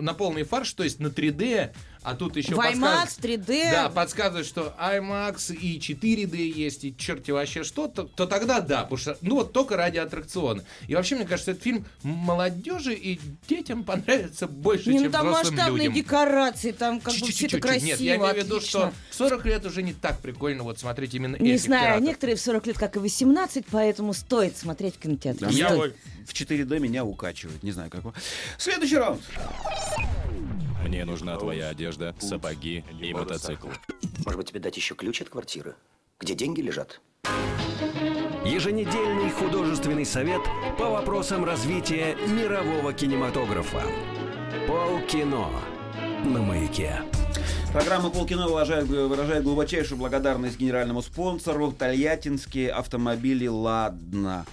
[0.00, 3.70] на полный фарш, то есть на 3D, а тут еще В IMAX, подсказывают- 3D.
[3.72, 8.82] Да, подсказывают, что IMAX и 4D есть, и черти вообще что, то, то тогда да,
[8.82, 10.62] потому что, ну вот только ради аттракциона.
[10.86, 15.26] И вообще, мне кажется, этот фильм молодежи и детям понравится больше, Не, ну чем там
[15.28, 16.02] взрослым масштабные людям.
[16.04, 19.44] декорации, там как бы все это красиво, Нет, я имею в виду, что в 40
[19.46, 22.04] лет уже не так прикольно вот смотреть именно Не знаю, пиратов.
[22.06, 25.46] некоторые в 40 лет, как и 18, поэтому стоит смотреть в кинотеатре.
[25.46, 27.62] Да, Я в 4D меня укачивает.
[27.62, 28.02] Не знаю, как.
[28.58, 29.22] Следующий раунд.
[30.84, 33.68] Мне нужна твоя одежда, сапоги и мотоцикл.
[34.24, 35.76] Может быть, тебе дать еще ключ от квартиры?
[36.20, 37.00] Где деньги лежат?
[38.44, 40.42] Еженедельный художественный совет
[40.78, 43.82] по вопросам развития мирового кинематографа.
[44.68, 45.48] Полкино
[46.24, 47.00] на маяке.
[47.72, 54.46] Программа «Полкино» выражает, выражает глубочайшую благодарность генеральному спонсору Тольяттинские автомобили «Ладно».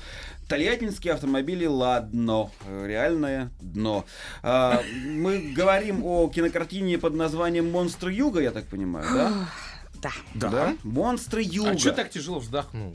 [0.52, 2.52] Тольяттинские автомобили «Ладно».
[2.68, 4.04] Реальное дно.
[4.44, 10.12] А, мы говорим о кинокартине под названием «Монстр Юга», я так понимаю, да?
[10.34, 10.50] Да.
[10.50, 10.76] Да.
[10.84, 11.70] «Монстры Юга».
[11.70, 12.94] А что так тяжело вздохнул?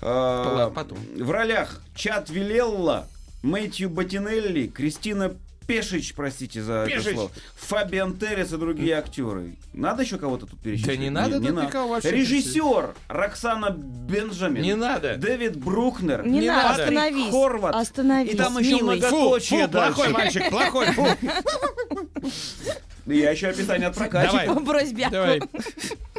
[0.00, 0.98] А, Потом.
[1.16, 3.08] В ролях Чат Вилелла,
[3.42, 5.34] Мэтью Ботинелли, Кристина
[5.66, 7.14] Пешич, простите за это Пешич.
[7.14, 9.56] слово, Фабиан Террес и другие актеры.
[9.72, 10.86] Надо еще кого-то тут перечислить?
[10.86, 14.62] Да не надо тут никого вообще Режиссер Роксана Бенджамин.
[14.62, 15.16] Не надо.
[15.16, 16.24] Дэвид Брукнер.
[16.26, 16.68] Не, Не надо.
[16.68, 17.30] Патрик остановись.
[17.30, 17.74] Хорват.
[17.74, 18.96] Остановись, И там еще милый.
[18.98, 20.12] многоточие Фу, плохой дальше.
[20.12, 21.06] мальчик, плохой, фу.
[23.06, 24.54] Я еще описание от прокатчика.
[24.54, 24.92] Давай.
[25.10, 25.40] Давай.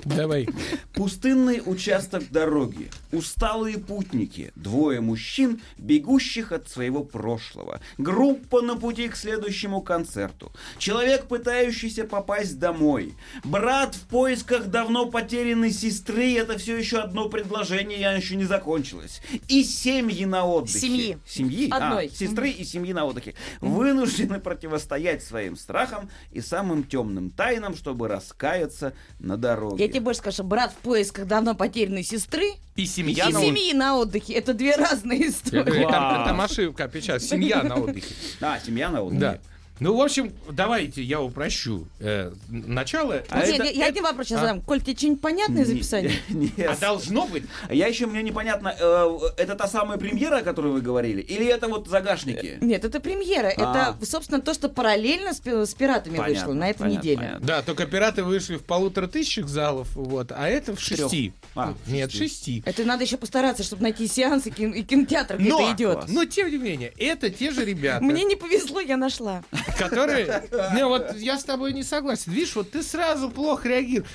[0.05, 0.47] Давай.
[0.93, 2.89] Пустынный участок дороги.
[3.11, 4.51] Усталые путники.
[4.55, 7.81] Двое мужчин, бегущих от своего прошлого.
[7.97, 10.51] Группа на пути к следующему концерту.
[10.77, 13.15] Человек, пытающийся попасть домой.
[13.43, 16.35] Брат в поисках давно потерянной сестры.
[16.35, 19.21] Это все еще одно предложение, я еще не закончилось.
[19.49, 20.79] И семьи на отдыхе.
[20.79, 21.17] Семьи.
[21.25, 21.67] Семьи?
[21.69, 22.09] А, Одной.
[22.09, 23.35] сестры и семьи на отдыхе.
[23.59, 29.83] Вынуждены противостоять своим страхам и самым темным тайнам, чтобы раскаяться на дороге.
[29.85, 33.47] Я тебе больше скажу, брат в поисках давно потерянной сестры И и семья на отдыхе.
[33.47, 34.33] семьи на отдыхе.
[34.33, 35.83] Это две разные истории.
[35.89, 37.19] Там, там ошибка, печаль.
[37.21, 38.13] Семья на отдыхе.
[38.41, 39.19] А, семья на отдыхе.
[39.21, 39.39] Да.
[39.79, 41.87] Ну, в общем, давайте я упрощу.
[41.99, 43.23] Э, начало.
[43.29, 44.41] А Нет, это- я- я один вопрос сейчас а?
[44.41, 44.61] задам.
[44.61, 46.13] Коль, тебе что-нибудь понятное из описания?
[46.29, 46.53] Нет.
[46.69, 47.43] А должно быть.
[47.69, 51.67] Я еще, мне непонятно, э, это та самая премьера, о которой вы говорили, или это
[51.67, 52.57] вот загашники?
[52.61, 53.53] Нет, это премьера.
[53.57, 53.95] А.
[53.97, 57.17] Это, собственно, то, что параллельно с, с пиратами Понятно, вышло на этой понятно, неделе.
[57.17, 57.45] понятно.
[57.47, 61.33] Да, только пираты вышли в полутора тысячах залов, вот, а это в шести.
[61.55, 62.27] А, в Нет, шести.
[62.27, 62.63] шести.
[62.65, 65.93] Это надо еще постараться, чтобы найти сеансы кин- и кинотеатр, где Но, это идет.
[65.99, 66.09] класс.
[66.11, 69.43] но тем не менее, это те же ребята, Мне не повезло, я нашла.
[69.77, 70.43] Которые...
[70.73, 72.31] Не, вот я с тобой не согласен.
[72.31, 74.09] Видишь, вот ты сразу плохо реагируешь.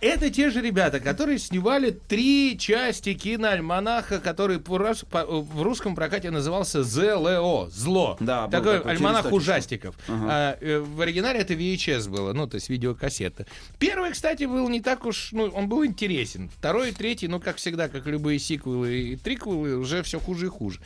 [0.00, 7.68] Это те же ребята, которые снимали три части киноальманаха, который в русском прокате назывался ЗЛО.
[7.70, 8.16] Зло.
[8.20, 9.94] Да, Такой такой, альманах ужастиков.
[10.08, 13.46] А, э, в оригинале это VHS было, ну, то есть видеокассета.
[13.78, 16.50] Первый, кстати, был не так уж, ну, он был интересен.
[16.50, 20.48] Второй и третий, ну, как всегда, как любые сиквелы и триквелы, уже все хуже и
[20.48, 20.80] хуже.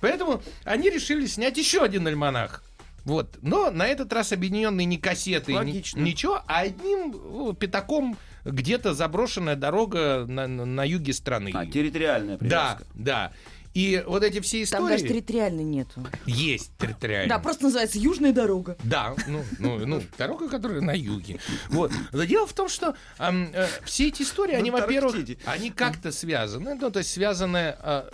[0.00, 2.62] Поэтому они решили снять еще один альманах.
[3.04, 3.38] Вот.
[3.42, 9.56] Но на этот раз объединенные не кассеты, ни- ничего, а одним ну, пятаком где-то заброшенная
[9.56, 11.50] дорога на, на- на юге страны.
[11.54, 12.84] А, территориальная да, привязка.
[12.94, 13.32] да.
[13.72, 16.04] И вот эти все Там даже истории территориально нету.
[16.26, 17.28] есть территориально.
[17.28, 18.76] Да, просто называется Южная дорога.
[18.82, 21.38] Да, ну, ну, ну, дорога, которая на юге.
[21.68, 21.92] Вот.
[22.12, 26.74] Но дело в том, что ам, э, все эти истории, они, во-первых, они как-то связаны.
[26.74, 27.76] Ну, то есть связаны...
[27.80, 28.10] э,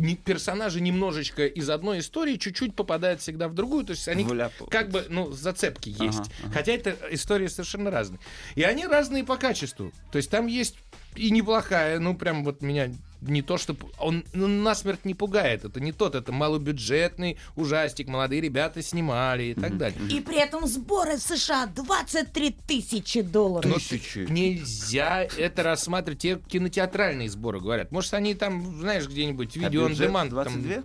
[0.00, 4.66] не- персонажи немножечко из одной истории чуть-чуть попадают всегда в другую, то есть они Вляпываются.
[4.70, 6.18] как бы, ну, зацепки есть.
[6.20, 6.52] Ага, ага.
[6.54, 8.20] Хотя это истории совершенно разные.
[8.54, 9.92] И они разные по качеству.
[10.12, 10.76] То есть там есть
[11.16, 13.76] и неплохая, ну, прям вот меня не то, что...
[13.98, 15.64] Он ну, насмерть не пугает.
[15.64, 19.98] Это не тот, это малобюджетный ужастик, молодые ребята снимали и так далее.
[20.10, 23.70] И при этом сборы в США 23 тысячи долларов.
[23.70, 24.26] Но Тысячи.
[24.30, 26.20] Нельзя это рассматривать.
[26.20, 27.92] Те кинотеатральные сборы говорят.
[27.92, 30.28] Может, они там, знаешь, где-нибудь А видео бюджет demand.
[30.28, 30.74] 22?
[30.74, 30.84] Там,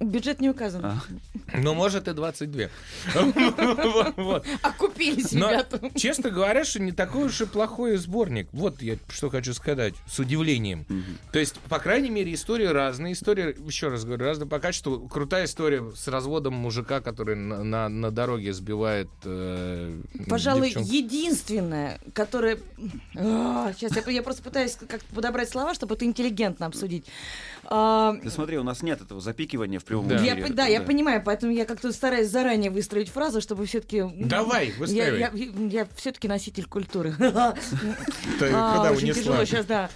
[0.00, 0.84] Бюджет не указан.
[0.84, 1.02] А.
[1.54, 2.68] ну, может, и 22.
[3.84, 4.46] Вот, вот.
[4.62, 5.80] Окупились, Но, ребята.
[5.94, 8.48] честно говоря, что не такой уж и плохой сборник.
[8.52, 10.84] Вот я что хочу сказать, с удивлением.
[11.32, 13.14] То есть, по крайней мере, истории разные.
[13.14, 15.08] История, еще раз говорю, разные по качеству.
[15.08, 20.88] Крутая история с разводом мужика, который на, на, на дороге сбивает э, Пожалуй, девчонку.
[20.92, 22.58] единственное, которое...
[23.14, 27.06] сейчас я, я просто пытаюсь как подобрать слова, чтобы это интеллигентно обсудить.
[27.64, 30.20] А, Ты смотри, у нас нет этого запикивания в прямом Да.
[30.20, 30.46] я, эфире.
[30.46, 34.04] по- да, я понимаю, поэтому я как-то стараюсь заранее выстроить фразу, чтобы все-таки...
[34.16, 35.70] Давай, Я, выстраивай.
[35.70, 37.14] я, все-таки носитель культуры.
[37.18, 37.24] Ты
[38.52, 39.22] А, куда очень унесла?
[39.22, 39.90] тяжело сейчас, да.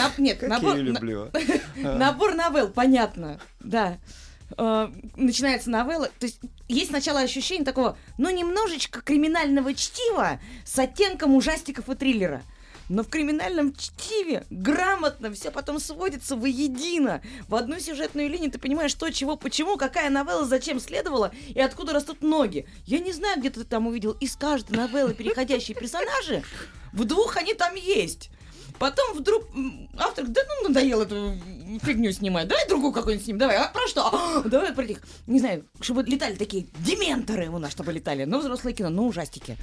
[0.00, 1.30] А, на- нет, Как набор, я на- люблю.
[1.76, 3.98] набор новелл, понятно, да.
[4.56, 11.34] А, начинается новелла, то есть есть сначала ощущение такого, ну, немножечко криминального чтива с оттенком
[11.34, 12.42] ужастиков и триллера.
[12.88, 17.20] Но в криминальном чтиве грамотно все потом сводится воедино.
[17.48, 21.92] В одну сюжетную линию ты понимаешь, что, чего, почему, какая новелла, зачем следовала и откуда
[21.92, 22.64] растут ноги.
[22.84, 26.44] Я не знаю, где ты там увидел из каждой новеллы переходящие персонажи.
[26.92, 28.30] В двух они там есть.
[28.78, 29.44] Потом вдруг
[29.96, 31.34] автор, да ну надоело эту
[31.82, 34.06] фигню снимать, давай другую какую-нибудь снимем, давай, а про что?
[34.06, 38.38] А, давай про этих, не знаю, чтобы летали такие дементоры у нас, чтобы летали, но
[38.38, 39.56] взрослое кино, но ужастики.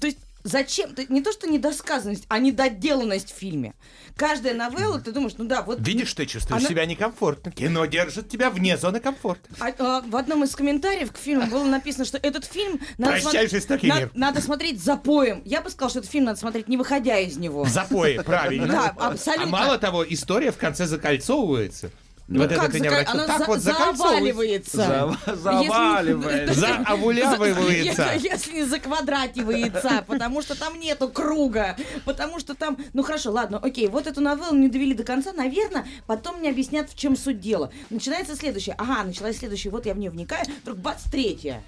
[0.00, 0.90] То есть зачем?
[1.08, 3.74] Не то, что недосказанность, а недоделанность в фильме.
[4.16, 5.78] Каждая новелла, ты думаешь, ну да, вот...
[5.80, 7.50] Видишь, ты чувствуешь Она- себя некомфортно.
[7.50, 9.48] Кино держит тебя вне зоны комфорта.
[9.60, 13.48] А, а, в одном из комментариев к фильму было написано, что этот фильм надо, Прощай,
[13.48, 14.10] жестокий на- мир.
[14.14, 15.42] надо смотреть запоем.
[15.44, 17.64] Я бы сказала, что этот фильм надо смотреть, не выходя из него.
[17.64, 18.66] В запое, правильно.
[18.68, 19.44] Да, абсолютно.
[19.44, 21.90] А мало того, история в конце закольцовывается.
[22.32, 24.76] Ну вот как это ты не зака- она Так за- вот заваливается.
[24.76, 26.54] Зава- Заваливает.
[26.54, 28.12] Заовулявывается.
[28.14, 32.76] Если если не заквадративается, потому что там нету круга, потому что там...
[32.92, 36.90] Ну хорошо, ладно, окей, вот эту новеллу не довели до конца, наверное, потом мне объяснят,
[36.90, 37.70] в чем суть дела.
[37.90, 38.74] Начинается следующее.
[38.78, 41.62] Ага, началась следующая, вот я в нее вникаю, вдруг бац, третья.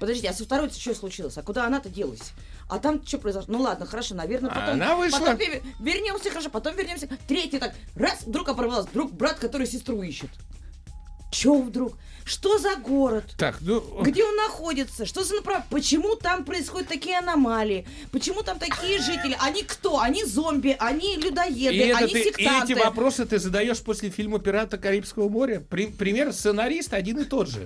[0.00, 1.38] Подождите, а со второй что случилось?
[1.38, 2.32] А куда она-то делась?
[2.68, 3.54] А там что произошло?
[3.56, 4.74] Ну ладно, хорошо, наверное, потом...
[4.74, 5.18] Она вышла.
[5.18, 7.08] Потом ве- вернемся, хорошо, потом вернемся.
[7.26, 10.30] Третий так, раз, вдруг оборвалась, вдруг брат, который сестру ищет.
[11.32, 11.94] Че вдруг?
[12.24, 13.24] Что за город?
[13.36, 13.80] Так, ну...
[14.02, 15.06] Где он находится?
[15.06, 15.66] Что за направление?
[15.70, 17.84] Почему там происходят такие аномалии?
[18.12, 19.36] Почему там такие жители?
[19.40, 19.98] Они кто?
[19.98, 22.74] Они зомби, они людоеды, И, они ты- и сектанты.
[22.74, 25.60] эти вопросы ты задаешь после фильма «Пираты Карибского моря».
[25.68, 27.64] При- пример сценарист один и тот же.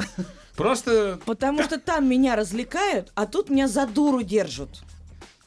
[0.57, 1.19] Просто...
[1.27, 4.71] Потому что там меня развлекают, а тут меня за дуру держат.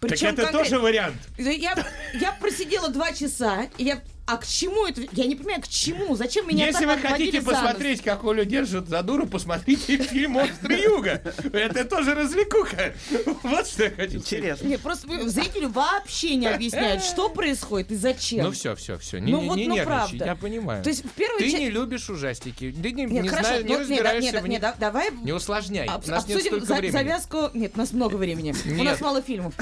[0.01, 1.15] Так Причем это конкрет- тоже вариант.
[1.39, 1.73] Я,
[2.13, 4.01] я просидела два часа, и я...
[4.31, 5.01] А к чему это?
[5.13, 6.15] Я не понимаю, к чему?
[6.15, 10.75] Зачем меня Если так вы хотите посмотреть, как Олю держат за дуру, посмотрите фильм «Монстры
[10.75, 11.23] Юга».
[11.51, 12.93] Это тоже развлекуха.
[13.41, 14.17] Вот что я хочу.
[14.17, 14.67] Интересно.
[14.67, 18.45] Не, просто зрителю вообще не объясняют, что происходит и зачем.
[18.45, 19.19] Ну все, все, все.
[19.19, 20.25] Не, Ну не, вот, не ну, нервничай, правда.
[20.25, 20.83] я понимаю.
[20.83, 22.71] То есть в первой Ты не любишь ужастики.
[22.71, 24.61] Ты не, Нет, не хорошо, знаешь, не ну, нет, разбираешься нет, в нет, них.
[24.61, 25.87] да- давай Не усложняй.
[25.87, 26.91] У нас нет обсудим столько за- времени.
[26.91, 27.49] завязку.
[27.55, 28.53] Нет, у нас много времени.
[28.65, 28.85] У Нет.
[28.85, 29.55] нас мало фильмов.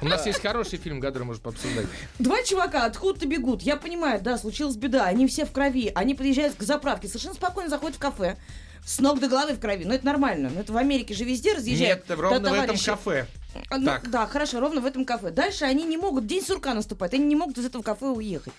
[0.00, 1.86] У нас есть хороший фильм, который можно пообсуждать.
[2.18, 3.59] Два чувака откуда-то бегут.
[3.62, 5.04] Я понимаю, да, случилась беда.
[5.04, 5.92] Они все в крови.
[5.94, 7.08] Они подъезжают к заправке.
[7.08, 8.36] Совершенно спокойно заходят в кафе.
[8.84, 9.84] С ног до головы в крови.
[9.84, 10.50] Ну, это нормально.
[10.52, 12.08] Ну, это в Америке же везде разъезжают.
[12.08, 13.26] Нет, ровно в этом кафе.
[13.68, 14.10] А, ну, Так.
[14.10, 15.30] Да, хорошо, ровно в этом кафе.
[15.30, 18.52] Дальше они не могут, день сурка наступает, они не могут из этого кафе уехать.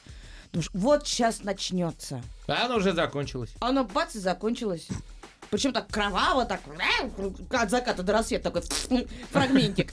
[0.52, 2.22] Думаешь, вот сейчас начнется.
[2.48, 3.52] А оно уже закончилось.
[3.62, 4.88] А оно бац и закончилось.
[5.50, 6.62] Причем так кроваво, так
[7.50, 8.64] от заката до рассвета такой
[9.32, 9.92] фрагментик.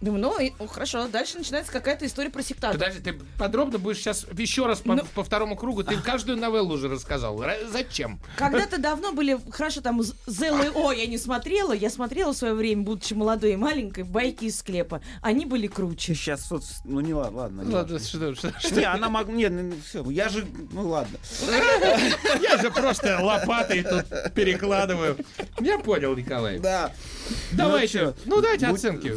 [0.00, 2.80] Думаю, ну, и- ну, хорошо, дальше начинается какая-то история про сектантов.
[2.80, 5.82] Подожди, ты подробно будешь сейчас еще раз по, Ну- по второму кругу.
[5.84, 7.40] Ты каждую новеллу уже рассказал.
[7.42, 8.20] Ра- Зачем?
[8.36, 13.14] Когда-то давно были, хорошо, там ЗЛО я не смотрела, я смотрела в свое время, будучи
[13.14, 15.00] молодой и маленькой, байки из склепа.
[15.22, 16.14] Они были круче.
[16.14, 17.62] Сейчас, соц- ну не ладно, ладно.
[17.62, 19.32] не Ладно, что, что- что- Не, она могла...
[19.34, 19.52] Нет,
[19.86, 20.46] все, я же...
[20.72, 21.18] Ну ладно.
[22.40, 24.04] Я же просто лопатой тут
[24.34, 25.16] перекладываю.
[25.60, 26.58] Я понял, Николай.
[26.58, 26.92] Да.
[27.52, 27.92] Давайте.
[27.98, 29.08] чё, Ну, дайте будь- оценки.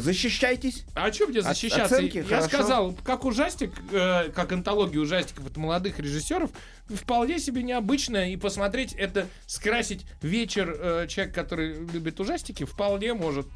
[0.70, 0.84] Защищайтесь.
[0.94, 1.96] А что мне защищаться?
[1.96, 2.16] оценки?
[2.18, 2.48] Я Хорошо.
[2.48, 6.50] сказал, как ужастик, э, как антология ужастиков от молодых режиссеров,
[6.88, 8.30] вполне себе необычно.
[8.30, 13.46] И посмотреть это, скрасить вечер э, человек, который любит ужастики, вполне может.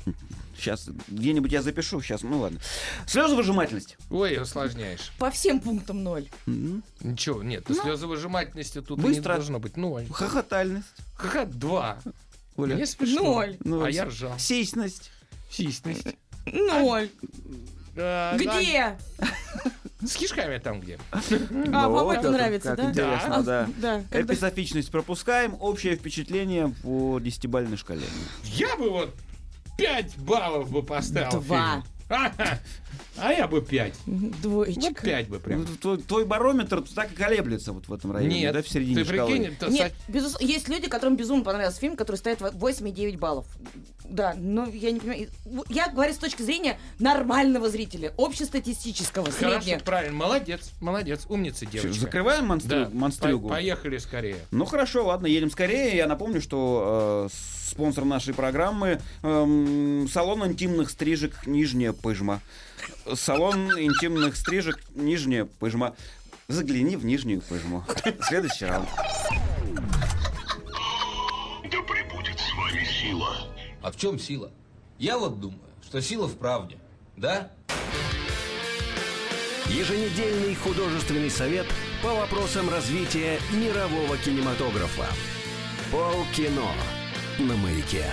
[0.57, 2.01] Сейчас где-нибудь я запишу.
[2.01, 2.61] Сейчас, ну ладно.
[3.07, 3.97] Слезовыжимательность.
[4.11, 5.13] Ой, усложняешь.
[5.19, 6.29] По всем пунктам ноль.
[6.47, 9.35] Ничего, нет, слезовыжимательности тут и не Быстро.
[9.35, 9.77] должно быть.
[9.77, 10.87] Ну, Хохотальность.
[11.17, 11.99] как два.
[12.57, 12.77] Оля.
[12.77, 13.23] Не смешно.
[13.23, 13.57] Ноль.
[13.65, 14.39] Ну, а я ржал.
[14.39, 15.11] Сисьность.
[15.51, 16.07] Сисьность.
[16.47, 17.11] Ноль.
[17.97, 18.97] А, Где?
[20.07, 20.99] С кишками там где.
[21.13, 22.91] А, Ну, вам вот это нравится, как да?
[22.91, 23.69] интересно, А, да.
[23.79, 24.03] Да.
[24.11, 25.57] Эписофичность пропускаем.
[25.61, 28.03] Общее впечатление по десятибалльной шкале.
[28.45, 29.15] Я бы вот
[29.79, 31.41] 5 баллов бы поставил.
[31.41, 31.83] Два.
[33.17, 33.95] А я бы 5.
[34.07, 35.03] Вот Двоечка.
[35.03, 35.61] 5 бы прям.
[35.61, 39.05] Ну, твой, твой барометр так и колеблется вот в этом районе, Нет, да, в середине
[39.05, 39.31] ты шкалы.
[39.31, 43.47] прикинь, это Нет, безусловно, есть люди, которым безумно понравился фильм, который ставит 8,9 баллов.
[44.05, 45.29] Да, но я не понимаю.
[45.69, 49.85] Я говорю с точки зрения нормального зрителя, общестатистического, Хорошо, среднего.
[49.85, 51.93] правильно, молодец, молодец, умница девочка.
[52.01, 53.49] Закрываем монстрю, Да, монстрюгу.
[53.49, 54.37] по- поехали скорее.
[54.51, 55.97] Ну хорошо, ладно, едем скорее.
[55.97, 57.35] Я напомню, что э,
[57.71, 62.41] спонсор нашей программы эм, салон интимных стрижек Нижняя Пыжма.
[63.15, 65.95] Салон интимных стрижек Нижняя Пыжма.
[66.49, 67.85] Загляни в Нижнюю Пыжму.
[68.23, 68.89] Следующий раунд.
[71.71, 73.49] Да пребудет с вами сила.
[73.83, 74.51] А в чем сила?
[74.99, 76.79] Я вот думаю, что сила в правде.
[77.17, 77.51] Да?
[79.69, 81.67] Еженедельный художественный совет
[82.03, 85.07] по вопросам развития мирового кинематографа.
[85.91, 86.71] Полкино
[87.39, 88.05] на маяке.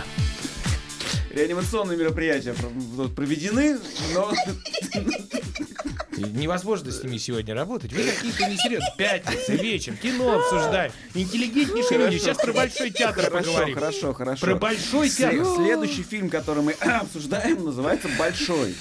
[1.33, 2.53] Реанимационные мероприятия
[3.15, 3.79] проведены,
[4.13, 4.31] но
[6.17, 7.93] Невозможно с ними сегодня работать.
[7.93, 8.93] Вы какие-то несерьезные.
[8.97, 10.91] Пятница, вечер, кино обсуждаем.
[11.15, 12.17] Интеллигентнейшие люди.
[12.17, 13.75] Сейчас про Большой театр хорошо, поговорим.
[13.75, 14.45] хорошо, хорошо.
[14.45, 15.45] Про Большой театр.
[15.55, 18.75] Следующий фильм, который мы обсуждаем, называется «Большой».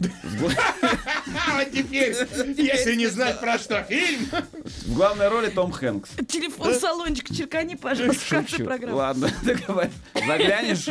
[0.00, 2.14] А вот теперь,
[2.56, 4.28] если не знать про что фильм,
[4.62, 6.10] В главной роли Том Хэнкс.
[6.28, 8.64] Телефон салончик черкани, пожалуйста, в конце Шучу.
[8.64, 8.96] программы.
[8.96, 9.30] Ладно,
[9.66, 9.90] давай.
[10.14, 10.88] Заглянешь.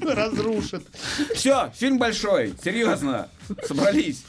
[0.00, 0.84] разрушит.
[1.34, 3.28] Все, фильм большой, серьезно.
[3.66, 4.22] Собрались.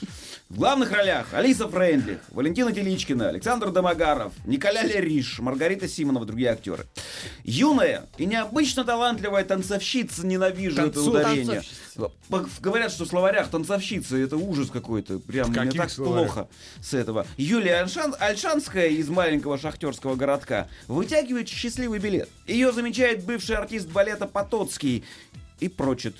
[0.47, 6.85] В главных ролях Алиса Фрейндлих, Валентина Теличкина, Александр Домогаров, Николя Лериш, Маргарита Симонова, другие актеры.
[7.43, 11.63] Юная и необычно талантливая танцовщица, ненавижу это Танцу- ударение.
[12.29, 15.17] По- Говорят, что в словарях танцовщица это ужас какой-то.
[15.17, 16.33] Прям мне так словарях?
[16.33, 16.47] плохо
[16.79, 17.25] с этого.
[17.37, 22.29] Юлия Альшан- Альшанская из маленького шахтерского городка вытягивает счастливый билет.
[22.45, 25.05] Ее замечает бывший артист балета Потоцкий
[25.59, 26.15] и прочит.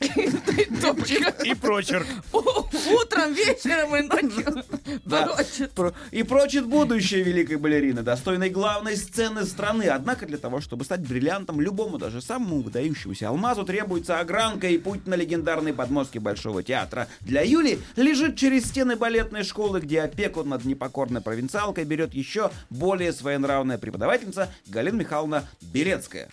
[0.00, 2.06] И прочерк.
[2.32, 4.64] Утром, вечером и ночью.
[5.04, 5.26] Да.
[5.26, 5.70] Брочит.
[5.72, 9.84] Про- И прочит будущее великой балерины, достойной главной сцены страны.
[9.84, 15.06] Однако для того, чтобы стать бриллиантом любому, даже самому выдающемуся алмазу, требуется огранка и путь
[15.06, 17.08] на легендарной подмостке Большого театра.
[17.20, 23.12] Для Юли лежит через стены балетной школы, где опеку над непокорной провинциалкой берет еще более
[23.12, 26.28] своенравная преподавательница Галина Михайловна Белецкая.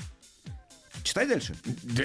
[1.07, 1.55] Читай дальше.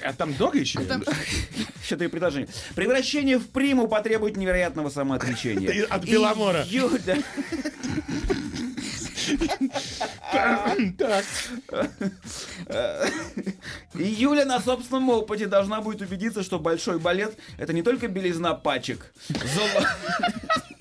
[0.05, 0.79] А там много еще?
[1.83, 2.47] Еще три предложения.
[2.77, 5.87] Превращение в приму потребует невероятного самоотречения.
[5.87, 6.65] От Беломора.
[6.69, 7.21] Юля-
[10.99, 11.25] Так.
[13.95, 18.55] И Юля на собственном опыте должна будет убедиться, что большой балет это не только белизна
[18.55, 19.13] пачек.
[19.29, 19.89] Золо-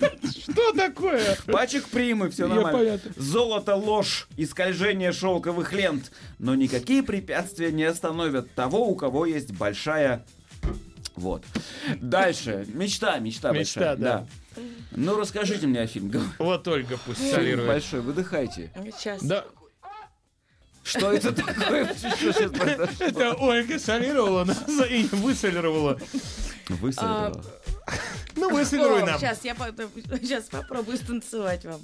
[0.22, 1.36] Что такое?
[1.46, 3.00] Пачек примы, все нормально.
[3.16, 6.12] Золото, ложь и скольжение шелковых лент.
[6.38, 10.24] Но никакие препятствия не остановят того, у кого есть большая...
[11.14, 11.44] Вот.
[12.00, 12.66] Дальше.
[12.72, 13.96] Мечта, мечта, Мечта, большая.
[13.96, 14.26] да.
[14.92, 16.20] Ну, расскажите мне о фильме.
[16.38, 17.68] Вот Ольга пусть солирует.
[17.68, 18.70] большой, выдыхайте.
[18.98, 19.22] Сейчас.
[19.22, 19.44] Да,
[20.82, 21.84] Что это такое?
[22.98, 25.98] Это Ольга солировала нас и высолировала.
[26.68, 27.44] Высадила.
[28.52, 29.18] Высолируй нам.
[29.18, 31.80] Сейчас я сейчас попробую станцевать вам.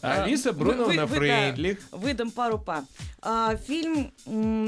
[0.00, 1.78] Алиса А, Бруновна вы- вы- да, Фрейдлих.
[1.92, 2.84] Выдам пару па.
[3.20, 4.12] А, Фильм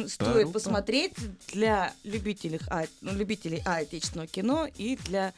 [0.08, 1.14] стоит посмотреть
[1.52, 5.32] для любителей, а, ну, любителей а, отечественного кино и для,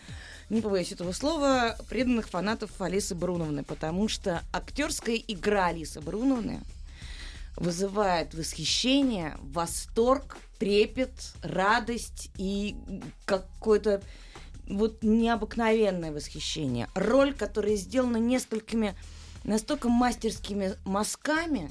[0.50, 6.60] не побоюсь этого слова, преданных фанатов Алисы Бруновны, потому что актерская игра Алисы Бруновны
[7.56, 11.10] вызывает восхищение, восторг, трепет,
[11.42, 12.76] радость и
[13.24, 14.02] какое-то
[14.66, 16.88] вот необыкновенное восхищение.
[16.94, 18.94] Роль, которая сделана несколькими
[19.44, 21.70] настолько мастерскими мазками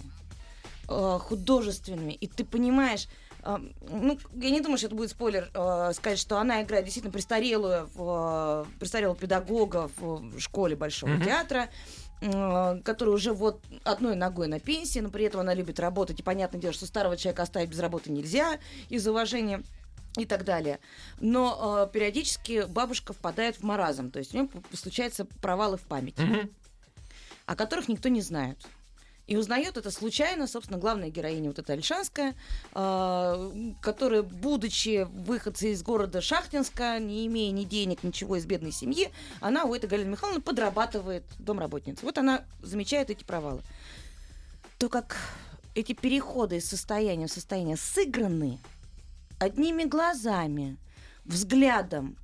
[0.88, 3.08] э, художественными, и ты понимаешь,
[3.44, 3.58] э,
[3.90, 7.90] ну, я не думаю, что это будет спойлер э, сказать, что она играет действительно престарелую,
[7.94, 11.24] в, э, престарелого педагога в школе Большого Мгм.
[11.26, 11.70] театра,
[12.22, 16.24] э, который уже вот одной ногой на пенсии, но при этом она любит работать, и
[16.24, 19.64] понятное дело, что старого человека оставить без работы нельзя из уважения
[20.18, 20.80] и так далее.
[21.20, 26.22] Но э, периодически бабушка впадает в маразм, то есть у нее случаются провалы в памяти,
[26.22, 26.50] Мгм.
[27.46, 28.58] о которых никто не знает.
[29.28, 32.36] И узнает это случайно, собственно, главная героиня вот эта Альшанская,
[32.76, 33.52] э,
[33.82, 39.12] которая, будучи выходцей из города Шахтинска, не имея ни денег, ничего из бедной семьи,
[39.42, 42.04] она у этой Галины Михайловны подрабатывает домработницей.
[42.06, 43.62] Вот она замечает эти провалы.
[44.78, 45.18] То, как
[45.74, 48.60] эти переходы из состояния в состояние сыграны
[49.40, 50.78] одними глазами,
[51.26, 52.18] взглядом,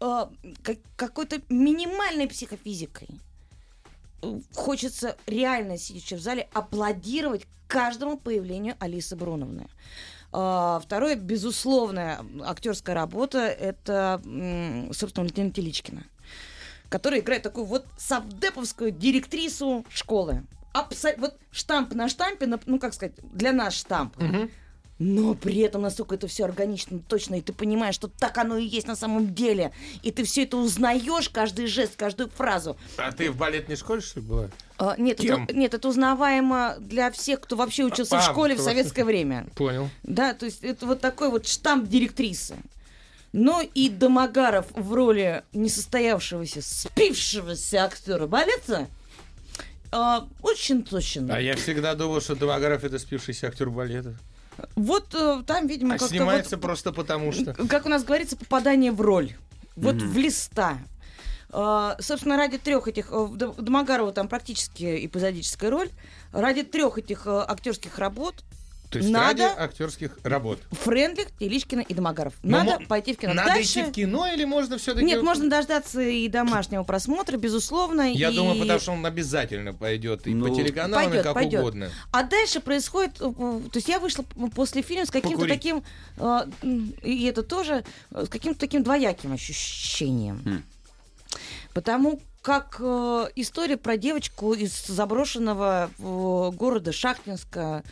[0.00, 0.26] э,
[0.62, 3.08] как- какой-то минимальной психофизикой.
[4.54, 9.68] Хочется реально, сидячи в зале, аплодировать каждому появлению Алисы Бруновны.
[10.32, 14.20] А, Второе, безусловная актерская работа, это,
[14.92, 16.04] собственно, Валентина Теличкина,
[16.88, 20.42] которая играет такую вот савдеповскую директрису школы.
[20.74, 24.16] Абсо- Вот штамп на штампе, на- ну, как сказать, для нас штамп.
[24.18, 24.50] Мгм.
[24.98, 28.64] Но при этом настолько это все органично, точно, и ты понимаешь, что так оно и
[28.64, 29.72] есть на самом деле.
[30.02, 32.78] И ты все это узнаешь, каждый жест, каждую фразу.
[32.96, 34.48] А ты в балетной школе, что ли, была?
[34.78, 35.44] А, нет, Кем?
[35.44, 39.46] это, нет, это узнаваемо для всех, кто вообще учился А, в школе в советское время.
[39.54, 39.90] Понял.
[40.02, 42.56] Да, то есть это вот такой вот штамп директрисы.
[43.34, 48.88] Но и Домогаров в роли несостоявшегося, спившегося актера балета
[49.92, 51.30] а, очень точен.
[51.30, 54.14] А я всегда думал, что Домогаров это спившийся актер балета.
[54.74, 57.54] Вот э, там, видимо, А как-то снимается вот, просто потому, что...
[57.54, 59.32] как у нас говорится, попадание в роль.
[59.74, 60.78] Вот в листа.
[61.50, 63.10] А, собственно, ради трех этих...
[63.12, 65.90] э, в Д- Домогарова там практически эпизодическая роль.
[66.32, 68.34] Ради трех этих э, актерских работ
[68.90, 70.60] То есть Надо- ради актерских работ.
[70.70, 72.34] Френдлих, Теличкина и Домогаров.
[72.42, 73.34] Но Надо мо- пойти в кино.
[73.34, 73.80] Надо Дальше...
[73.80, 75.04] идти в кино или можно все-таки...
[75.04, 78.12] Нет, можно дождаться и домашнего просмотра, безусловно.
[78.12, 81.34] Я и- думаю, потому что он обязательно пойдет и Ну, по телеканалам, и Пойдет, как
[81.34, 81.60] пойдет.
[81.60, 81.90] угодно.
[82.12, 84.24] А дальше происходит, э, э, то есть я вышла
[84.54, 85.54] после фильма с каким-то Покурить.
[85.54, 85.82] таким,
[86.18, 86.40] э,
[87.02, 90.40] и это тоже, э, с каким-то таким двояким ощущением.
[90.44, 90.62] Хм.
[91.74, 97.82] Потому как э, история про девочку из заброшенного э, города Шахтинска,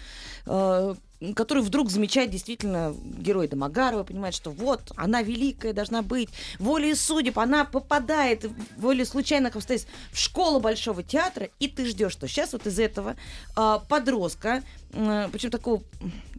[0.46, 0.94] э,
[1.34, 6.28] который вдруг замечает действительно герой Домогарова, понимает, что вот, она великая должна быть,
[6.60, 12.28] волей судеб, она попадает волей случайных обстоятельств в школу Большого театра, и ты ждешь, что
[12.28, 13.16] сейчас вот из этого
[13.56, 15.82] э, подростка, э, причем такого,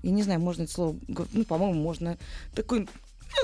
[0.04, 0.96] я не знаю, можно это слово,
[1.34, 2.18] ну, по-моему, можно,
[2.56, 2.88] такой,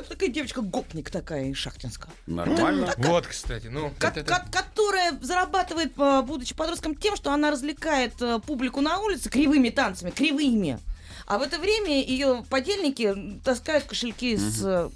[0.10, 2.10] такая девочка гопник такая из Шахтинска.
[2.28, 2.94] Нормально.
[2.98, 3.92] Вот, кстати, ну...
[4.00, 9.00] Ко- это- ко- которая зарабатывает, э, будучи подростком, тем, что она развлекает э, публику на
[9.00, 10.80] улице кривыми танцами, кривыми.
[11.28, 14.62] А в это время ее подельники таскают кошельки с...
[14.64, 14.90] э,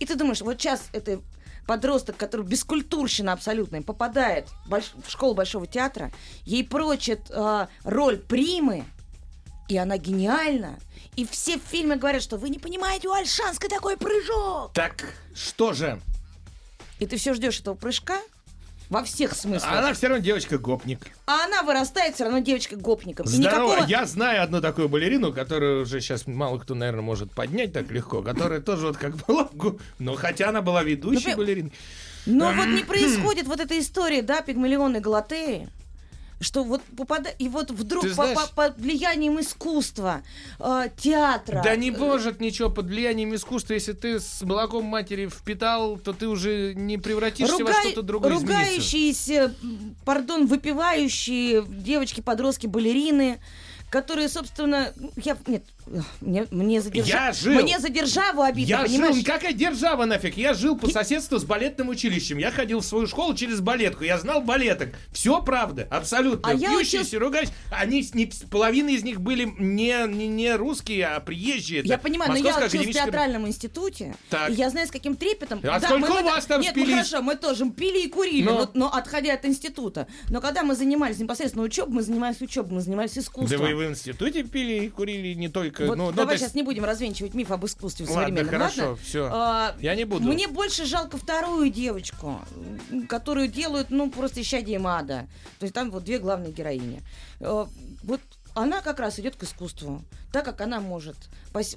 [0.00, 1.20] И ты думаешь, вот сейчас это
[1.66, 6.12] подросток, который бескультурщина абсолютная, попадает в, больш- в школу Большого театра,
[6.44, 8.84] ей прочат э, роль примы,
[9.68, 10.78] и она гениальна.
[11.16, 14.72] И все в фильме говорят, что вы не понимаете, у Альшанской такой прыжок.
[14.72, 15.04] Так,
[15.34, 16.00] что же?
[16.98, 18.18] И ты все ждешь этого прыжка
[18.90, 19.72] во всех смыслах.
[19.72, 21.00] Она все равно девочка-гопник.
[21.26, 23.26] А она вырастает все равно девочкой-гопником.
[23.26, 23.70] И Здорово.
[23.72, 23.86] никакого...
[23.88, 28.22] Я знаю одну такую балерину, которую уже сейчас мало кто, наверное, может поднять так легко,
[28.22, 29.48] которая тоже вот как была,
[29.98, 31.72] но хотя она была ведущей Ну, балериной.
[32.26, 35.68] Но вот не происходит вот эта история, да, пигмалионной Галатеи,
[36.44, 37.34] что вот попадает...
[37.40, 40.22] И вот вдруг Ты знаешь- по- под влиянием искусства,
[40.60, 41.60] э, театра...
[41.64, 46.28] Да не может ничего под влиянием искусства, если ты с молоком матери впитал, то ты
[46.28, 48.32] уже не превратишься во Ругай- что-то другое.
[48.32, 53.40] ругающиеся, м, пардон, выпивающие девочки-подростки, балерины,
[53.90, 55.64] которые, собственно, я нет,
[56.20, 57.54] мне, мне за держа- Я жил.
[57.62, 59.14] мне за державу обидно, Я понимаешь?
[59.16, 60.36] жил, какая держава нафиг?
[60.36, 62.38] Я жил по соседству с балетным училищем.
[62.38, 64.04] Я ходил в свою школу через балетку.
[64.04, 64.90] Я знал балеток.
[65.12, 66.50] Все правда, абсолютно.
[66.50, 67.54] А я Пьющиеся, ругающиеся.
[67.70, 71.80] Они, с- не, половина из них были не, не, не русские, а приезжие.
[71.80, 74.50] Это Я понимаю, но я Московская училась в академическая- театральном институте, Так.
[74.50, 75.60] и я знаю, с каким трепетом...
[75.62, 76.96] А Да, сколько мы- у вас там Нет, ну спились?
[77.08, 78.84] хорошо, мы тоже пили и курили, Но- но...
[78.84, 80.06] Но, отходя от института.
[80.30, 83.60] Но когда мы занимались непосредственно учебой, мы занимались учебой, мы занимались Да искусством.
[83.60, 85.73] вы в институте пили и курили не только...
[85.80, 88.82] Вот ну, ну, давай есть- сейчас не будем развенчивать миф об искусстве Ладно, современном, хорошо,
[88.82, 88.96] ладно?
[88.96, 89.28] всё.
[89.32, 90.24] А, Я не буду.
[90.26, 92.40] Мне больше жалко вторую девочку,
[93.08, 95.26] которую делают, ну, просто исчадием ада.
[95.58, 97.02] То есть там вот две главные героини.
[97.40, 97.68] А,
[98.02, 98.20] Вот
[98.54, 100.02] она как раз идет к искусству,
[100.32, 101.16] так как она может.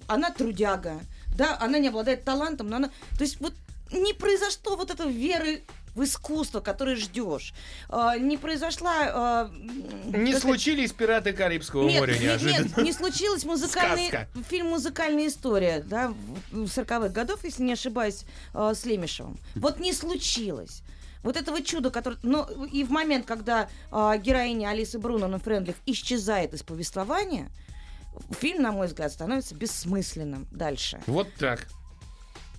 [0.07, 0.99] Она трудяга,
[1.35, 2.89] да, она не обладает талантом, но она...
[3.17, 3.53] То есть вот
[3.91, 5.63] не произошло вот это веры
[5.97, 7.53] в искусство, которое ждешь.
[7.89, 8.93] А, не произошла...
[9.09, 9.51] а,
[10.05, 12.65] Не сказать, случились пираты Карибского нет, моря неожиданно.
[12.67, 14.27] нет, не случилось музыкальный Сказка.
[14.47, 16.13] фильм «Музыкальная история», да,
[16.51, 19.39] в 40-х годов, если не ошибаюсь, э, с Лемешевым.
[19.55, 20.83] Вот не случилось.
[21.23, 22.19] Вот этого чуда, которое...
[22.21, 27.49] Но и в момент, когда э, героиня Алисы Брунон Френдлих исчезает из повествования,
[28.39, 31.01] фильм, на мой взгляд, становится бессмысленным дальше.
[31.07, 31.67] Вот так.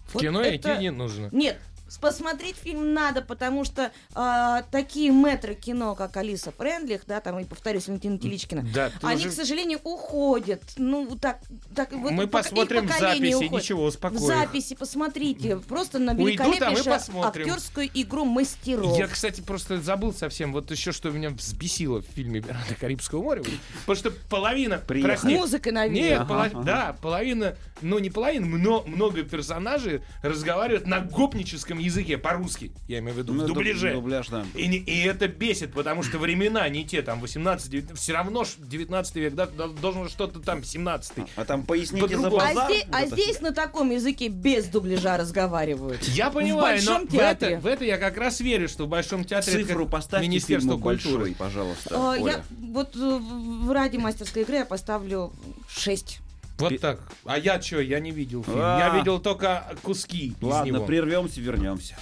[0.08, 1.28] В Вот кино это- идти не нужно.
[1.30, 1.60] Нет,
[1.96, 7.44] посмотреть фильм надо, потому что а, такие метры кино, как Алиса Френдлих, да, там и
[7.44, 10.62] повторюсь, Валентина Теличкина, Да, они, уже- к сожалению, уходят.
[10.76, 11.40] Ну, так,
[11.74, 13.52] так вот Мы пока- посмотрим записи, уходит.
[13.52, 17.46] ничего, В записи посмотрите, просто на а великолепнейшую посмотрим.
[17.48, 18.96] актерскую игру мастеров.
[18.98, 23.42] Я, кстати, просто забыл совсем вот еще, что меня взбесило в фильме «Пираты Карибского моря».
[23.80, 24.78] Потому что половина...
[24.78, 26.00] Прости, Музыка, наверное.
[26.02, 26.62] Нет, Ага, пола- ага.
[26.62, 33.14] да, половина, ну не половина, но, много персонажей разговаривают на гопническом языке, по-русски, я имею
[33.14, 33.92] в виду, Ну, в дуб- дубляже.
[33.94, 34.44] дубляж, да.
[34.54, 38.48] И, не- и это бесит, потому что времена не те, там 18 все равно ж
[38.58, 42.26] 19 век, да, дол- должен что-то там 17 А там поясните за.
[42.26, 42.70] А, базар.
[42.70, 46.02] здесь, а вот это здесь на таком языке без дубляжа разговаривают.
[46.08, 49.24] Я понимаю, но Большом в это, в это я как раз верю, что в Большом
[49.24, 51.16] театре Цифру поставьте Министерство культуры.
[51.18, 55.32] большой, пожалуйста, А, я вот э, в- ради мастерской игры я поставлю
[55.68, 56.20] 6.
[56.58, 57.00] Вот так.
[57.24, 58.58] А я что, я не видел фильм.
[58.60, 58.78] А.
[58.78, 60.84] Я видел только куски из Ладно, него.
[60.86, 61.96] прервемся, вернемся.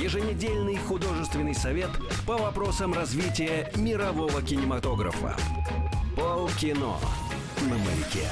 [0.00, 1.90] Еженедельный художественный совет
[2.26, 5.36] по вопросам развития мирового кинематографа.
[6.16, 6.96] Полкино
[7.62, 8.28] на маяке.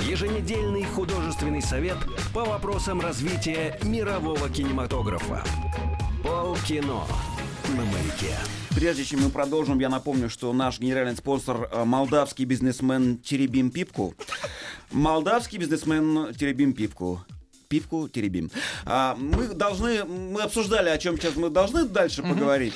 [0.00, 1.98] Еженедельный художественный совет
[2.34, 5.42] по вопросам развития мирового кинематографа.
[6.22, 7.04] Полкино
[7.68, 8.36] на маяке.
[8.74, 14.14] Прежде чем мы продолжим, я напомню, что наш генеральный спонсор э, молдавский бизнесмен Теребим Пипку.
[14.90, 17.24] Молдавский бизнесмен Теребим Пипку.
[17.68, 18.50] Пипку Теребим.
[18.84, 22.74] А, мы должны, мы обсуждали, о чем сейчас мы должны дальше поговорить.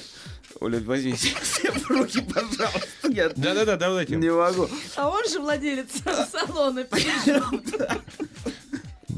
[0.60, 3.08] Оля, возьми себе в руки, пожалуйста.
[3.10, 4.16] Я Да-да-да, давайте.
[4.16, 4.68] не могу.
[4.96, 5.88] А он же владелец
[6.30, 6.86] салона.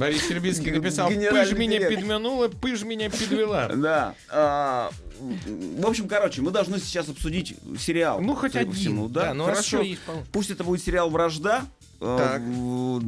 [0.01, 3.69] Борис Сербинский написал, пыж меня подмянула, пыж меня подвела.
[3.77, 4.15] Да.
[4.31, 4.91] а,
[5.21, 8.21] в общем, короче, мы должны сейчас обсудить сериал.
[8.23, 8.73] Ну, хоть один.
[8.73, 9.27] всему, да?
[9.27, 9.85] Да, ну, а Хорошо.
[10.33, 11.67] Пусть это будет сериал «Вражда».
[12.01, 12.41] э, Так.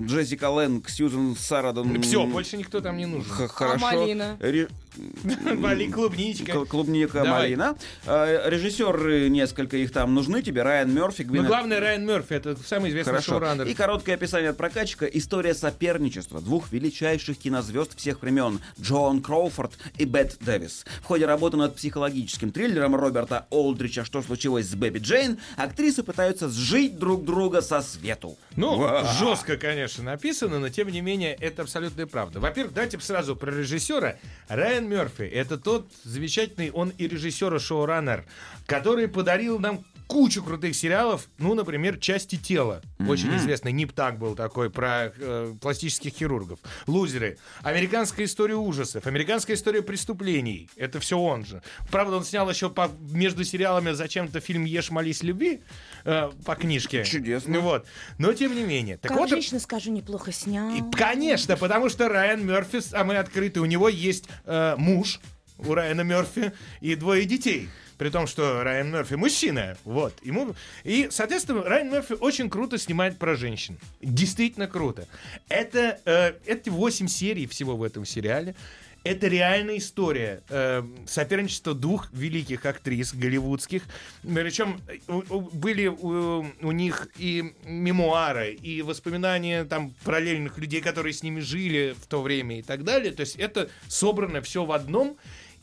[0.07, 2.03] Джессика Лэнг, Сьюзен Сарадон.
[2.03, 3.30] Все, больше никто там не нужен.
[3.30, 3.78] Х- Хорошо.
[3.86, 4.36] малина?
[4.40, 4.68] Ре-
[5.57, 6.64] Вали клубничка.
[6.64, 7.30] Клубника Давай.
[7.57, 7.76] малина.
[8.07, 10.62] Э, Режиссеры несколько их там нужны тебе.
[10.62, 13.32] Райан Мерфи, Но Гвинет главное, Райан Мерфи, это самый известный Хорошо.
[13.32, 13.66] шоураннер.
[13.66, 15.07] И короткое описание от прокатчика.
[15.07, 18.61] История соперничества двух величайших кинозвезд всех времен.
[18.80, 20.84] Джон Кроуфорд и Бет Дэвис.
[21.01, 26.49] В ходе работы над психологическим триллером Роберта Олдрича «Что случилось с Бэби Джейн?» актрисы пытаются
[26.49, 28.36] сжить друг друга со свету.
[28.57, 29.05] Ну, Ва.
[29.18, 32.40] жестко, конечно, написано, но тем не менее это абсолютная правда.
[32.40, 34.16] Во-первых, давайте сразу про режиссера.
[34.49, 38.24] Райан Мерфи— это тот замечательный, он и режиссер, и шоураннер,
[38.66, 42.82] который подарил нам кучу крутых сериалов, ну, например, «Части тела».
[43.09, 43.72] Очень известный.
[43.72, 46.59] Нип Так был такой про э, пластических хирургов.
[46.86, 47.38] «Лузеры».
[47.62, 49.07] «Американская история ужасов».
[49.07, 50.68] «Американская история преступлений».
[50.76, 51.62] Это все он же.
[51.90, 55.62] Правда, он снял еще по- между сериалами зачем-то фильм «Ешь, молись, люби»
[56.05, 57.05] э, по книжке.
[57.05, 57.61] Чудесно.
[57.61, 57.86] Вот.
[58.18, 58.98] Но тем не менее.
[58.98, 60.74] Так Как вот, женщина, скажу, неплохо снял.
[60.74, 65.20] и, конечно, потому что Райан Мерфи, самый открытый, у него есть э, муж
[65.59, 67.68] у Райана Мерфи и двое детей.
[68.03, 69.76] При том, что Райан Мерфи мужчина.
[69.84, 70.12] Вот.
[70.24, 70.57] Ему...
[70.82, 73.78] И, соответственно, Райан Мерфи очень круто снимает про женщин.
[74.00, 75.07] Действительно круто.
[75.48, 78.57] Это, э, это 8 серий всего в этом сериале.
[79.05, 83.84] Это реальная история э, соперничества двух великих актрис голливудских.
[84.24, 90.80] Причем э, у- у- были у, у них и мемуары, и воспоминания там параллельных людей,
[90.80, 93.12] которые с ними жили в то время и так далее.
[93.12, 95.16] То есть это собрано все в одном.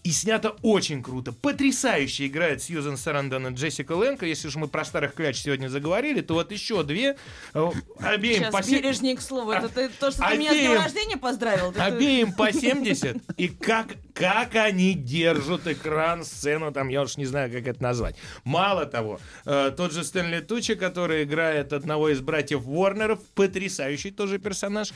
[0.03, 1.33] И снято очень круто.
[1.33, 4.25] Потрясающе играет Сьюзен Сарандон и Джессика Лэнка.
[4.25, 7.17] Если уж мы про старых кляч сегодня заговорили, то вот еще две.
[7.53, 7.69] э,
[7.99, 9.51] Обеим Сейчас по се- бережнее к слову.
[9.51, 11.71] Это ты- то, что ты меня с Обеим- днем рождения поздравил.
[11.71, 13.17] это- Обеим по 70.
[13.37, 18.15] И как, как они держат экран, сцену, там, я уж не знаю, как это назвать.
[18.45, 24.39] Мало того, э, тот же Стэнли Тучи, который играет одного из братьев Уорнеров, потрясающий тоже
[24.39, 24.91] персонаж.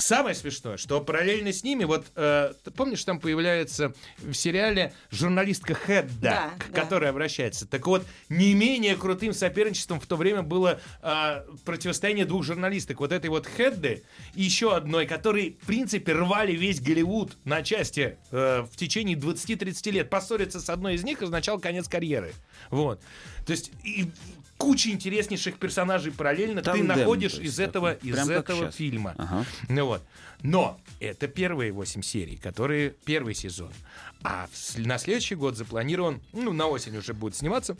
[0.00, 6.10] Самое смешное, что параллельно с ними, вот, э, помнишь, там появляется в сериале журналистка Хедда,
[6.20, 6.80] Да, к да.
[6.80, 7.66] которой обращается.
[7.66, 13.00] Так вот, не менее крутым соперничеством в то время было а, противостояние двух журналисток.
[13.00, 14.02] Вот этой вот Хедды
[14.34, 19.90] и еще одной, которые, в принципе, рвали весь Голливуд на части э, в течение 20-30
[19.90, 20.10] лет.
[20.10, 22.32] Поссориться с одной из них означал конец карьеры.
[22.70, 23.00] Вот.
[23.50, 24.08] То есть и
[24.58, 28.08] куча интереснейших персонажей параллельно ты Тандем, находишь из этого, такой.
[28.10, 29.16] из Прям этого фильма.
[29.18, 29.44] Ага.
[29.68, 30.02] Ну вот.
[30.42, 33.72] Но это первые 8 серий, которые первый сезон.
[34.22, 37.76] А на следующий год запланирован, ну, на осень уже будет сниматься,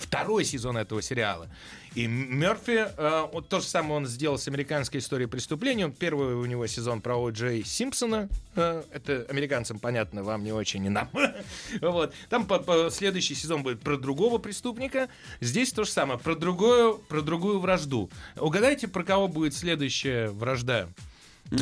[0.00, 1.48] второй сезон этого сериала.
[1.94, 5.88] И Мерфи, э, вот то же самое он сделал с американской историей преступления.
[5.90, 7.30] Первый у него сезон про О.
[7.30, 8.28] Джей Симпсона.
[8.54, 11.10] Э, это американцам понятно, вам не очень, и нам.
[11.80, 12.14] вот.
[12.28, 15.08] Там по- по- следующий сезон будет про другого преступника.
[15.40, 18.08] Здесь то же самое, про, другую, про другую вражду.
[18.36, 20.88] Угадайте, про кого будет следующая вражда?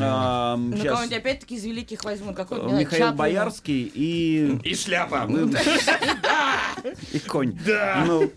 [0.01, 2.37] А, Ну, кого-нибудь опять-таки из великих возьмут.
[2.37, 5.29] Какой Михаил Боярский и, И шляпа.
[7.13, 7.59] и конь.
[7.65, 8.05] Да.
[8.07, 8.31] Ну,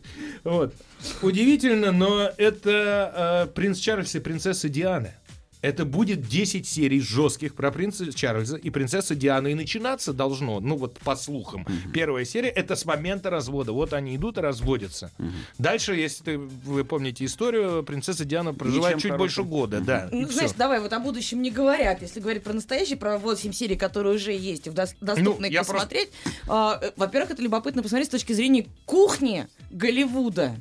[0.43, 0.73] Вот.
[1.21, 5.13] Удивительно, но это э, принц Чарльз и принцесса Диана.
[5.61, 9.49] Это будет 10 серий жестких про принца Чарльза и принцессу Диану.
[9.49, 11.65] И начинаться должно, ну вот по слухам.
[11.93, 13.71] Первая серия это с момента развода.
[13.71, 15.11] Вот они идут и разводятся.
[15.59, 19.51] Дальше, если ты, вы помните историю, принцесса Диана проживает Ничем чуть больше хорошим.
[19.51, 19.81] года.
[19.81, 22.01] Да, Ну, знаешь, давай, вот о будущем не говорят.
[22.01, 25.59] Если говорить про настоящий, про 8 серий, которые уже есть, в дос- доступно их я
[25.63, 26.09] просто- посмотреть.
[26.47, 30.55] а, э, во-первых, это любопытно посмотреть с точки зрения кухни Голливуда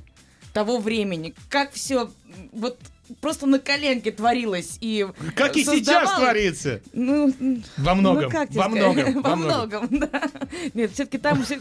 [0.53, 1.35] того времени.
[1.49, 2.11] Как все
[2.53, 2.79] вот
[3.21, 6.81] просто на коленке творилось и Как и сейчас творится.
[6.93, 8.95] Ну, м, Во многом, ну, как тебе во сказать?
[8.97, 9.87] многом, во во многом.
[9.91, 10.31] многом, да.
[10.75, 11.61] Нет, все-таки там всё-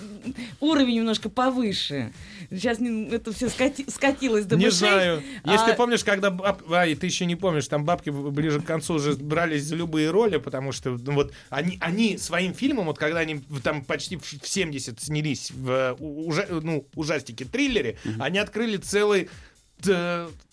[0.60, 2.12] уровень немножко повыше.
[2.52, 4.78] Сейчас не- это все скатилось до Не мышей.
[4.80, 5.24] знаю.
[5.46, 6.32] Если А, ты помнишь, когда...
[6.32, 10.10] баб- Ай, ты еще не помнишь, там бабки ближе к концу уже брались за любые
[10.10, 14.24] роли, потому что ну, вот они, они своим фильмом, вот когда они там почти в
[14.24, 19.30] в 70 снялись в э, ужа- ну, ужастике-триллере, они открыли целый...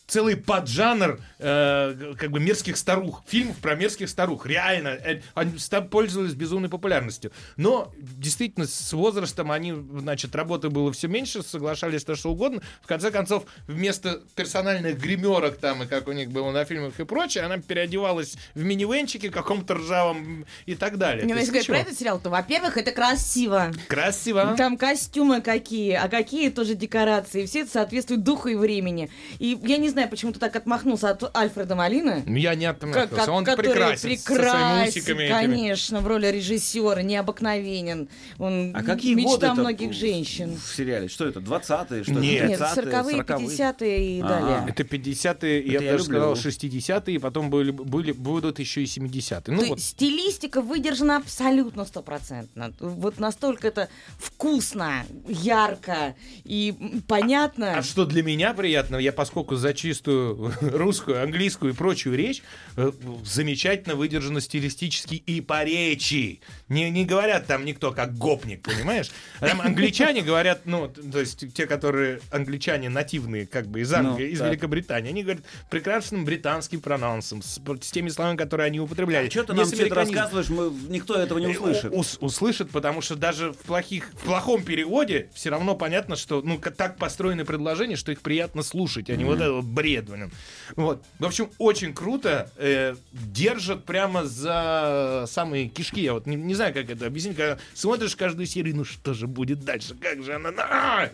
[0.07, 4.47] целый поджанр э, как бы мерзких старух, фильмов про мерзких старух.
[4.47, 5.53] Реально, э, они
[5.91, 7.33] пользовались безумной популярностью.
[7.57, 12.63] Но действительно с возрастом они, значит, работы было все меньше, соглашались на что угодно.
[12.83, 17.05] В конце концов, вместо персональных гримерок там, и как у них было на фильмах и
[17.05, 21.27] прочее, она переодевалась в минивенчике каком-то ржавом и так далее.
[21.27, 23.73] Ну, если говорить про этот сериал, то, во-первых, это красиво.
[23.89, 24.55] Красиво.
[24.57, 27.47] Там костюмы какие, а какие тоже декорации.
[27.47, 29.11] Все это соответствует духу и времени.
[29.39, 32.23] И я не знаю, почему ты так отмахнулся от Альфреда Малина.
[32.27, 33.17] Ну, Я не Как, оттолкнулся.
[33.17, 33.97] как- Он который прекрасен.
[33.97, 38.09] со своими прекрасен, конечно, в роли режиссера, необыкновенен.
[38.39, 40.57] Он а какие мечта годы это многих женщин.
[40.57, 41.09] в сериале?
[41.09, 42.03] Что это, 20-е?
[42.05, 42.49] Что Нет.
[42.51, 43.47] Нет, 30-е, 40-е, 40-е?
[43.47, 44.29] 50-е и Ага.
[44.29, 44.65] далее.
[44.69, 46.51] Это 50-е, я я даже сказал люблю.
[46.51, 49.55] 60-е, и потом были, были, будут еще и 70-е.
[49.55, 52.73] Ну вот, стилистика выдержана абсолютно стопроцентно.
[52.81, 53.89] Вот настолько это
[54.19, 56.75] вкусно, ярко и
[57.09, 57.79] понятно.
[57.79, 62.43] А что для меня приятно, я поскольку за чистую русскую, английскую и прочую речь,
[62.77, 62.91] э,
[63.25, 66.41] замечательно выдержано стилистически и по речи.
[66.69, 69.11] Не, не говорят там никто как гопник, понимаешь?
[69.41, 74.27] А Там англичане говорят, ну, то есть те, которые англичане нативные, как бы из Англии,
[74.27, 74.49] Ну, из так.
[74.49, 79.29] Великобритании, они говорят прекрасным британским прононсом, с, с теми словами, которые они употребляли.
[79.29, 81.93] Что ты нам все это рассказываешь, мы, никто этого не Э, услышит.
[81.93, 86.43] у- ус- услышит, потому что даже в, плохих, в плохом переводе все равно понятно, что
[86.43, 90.11] ну так построены предложения, что их приятно слушать, а не вот этот вот бред.
[90.11, 90.33] блин.
[90.75, 91.05] Вот.
[91.21, 92.51] В общем, очень круто.
[92.57, 96.01] э, держат прямо за самые кишки.
[96.01, 97.37] Я вот не, не знаю, как это объяснить.
[97.37, 99.95] Когда смотришь каждую серию, ну что же будет дальше?
[100.01, 100.51] Как же она...
[100.59, 101.11] А!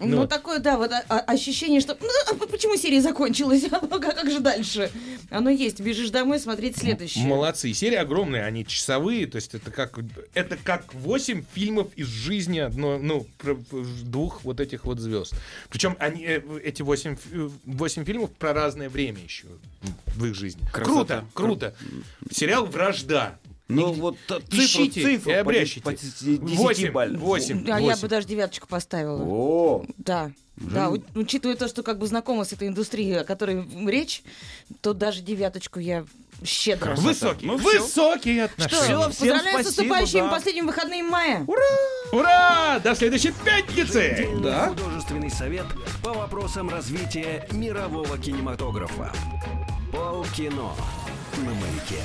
[0.00, 0.26] Ну, Ну.
[0.26, 4.30] такое, да, вот а- а- ощущение, что ну, а почему серия закончилась, а ну, как,
[4.30, 4.90] же дальше?
[5.28, 7.24] Оно есть, бежишь домой смотреть следующее.
[7.26, 7.72] Молодцы.
[7.74, 9.98] Серии огромные, они часовые, то есть это как
[10.32, 13.26] это как 8 фильмов из жизни одно, ну,
[14.02, 15.34] двух вот этих вот звезд.
[15.68, 17.16] Причем они, э, эти 8,
[17.66, 19.46] 8 фильмов про разное время еще
[20.16, 20.62] в их жизни.
[20.72, 21.26] Красота.
[21.34, 21.74] Круто, круто.
[22.30, 23.38] Сериал «Вражда».
[23.70, 25.80] Ну вот цифру, Ищите цифру и по обрящите.
[25.82, 27.16] по десяти- 8, десятибаль.
[27.16, 29.22] 8, А я бы даже девяточку поставила.
[29.22, 30.30] О, Да.
[30.56, 34.22] Да, у- учитывая то, что как бы знакома с этой индустрией, о которой речь,
[34.82, 36.04] то даже девяточку я
[36.44, 36.94] щедро.
[36.96, 38.84] Высокий, Ну высокие Что, отношения.
[38.84, 39.64] Всё, всем поздравляю с спасибо,
[39.94, 40.28] наступающими да.
[40.28, 41.46] последними выходными мая.
[42.12, 42.78] Ура!
[42.80, 44.10] До следующей пятницы!
[44.10, 45.64] Отдельный художественный совет
[46.02, 49.12] по вопросам развития мирового кинематографа.
[49.92, 50.72] Полкино
[51.38, 52.04] на маяке.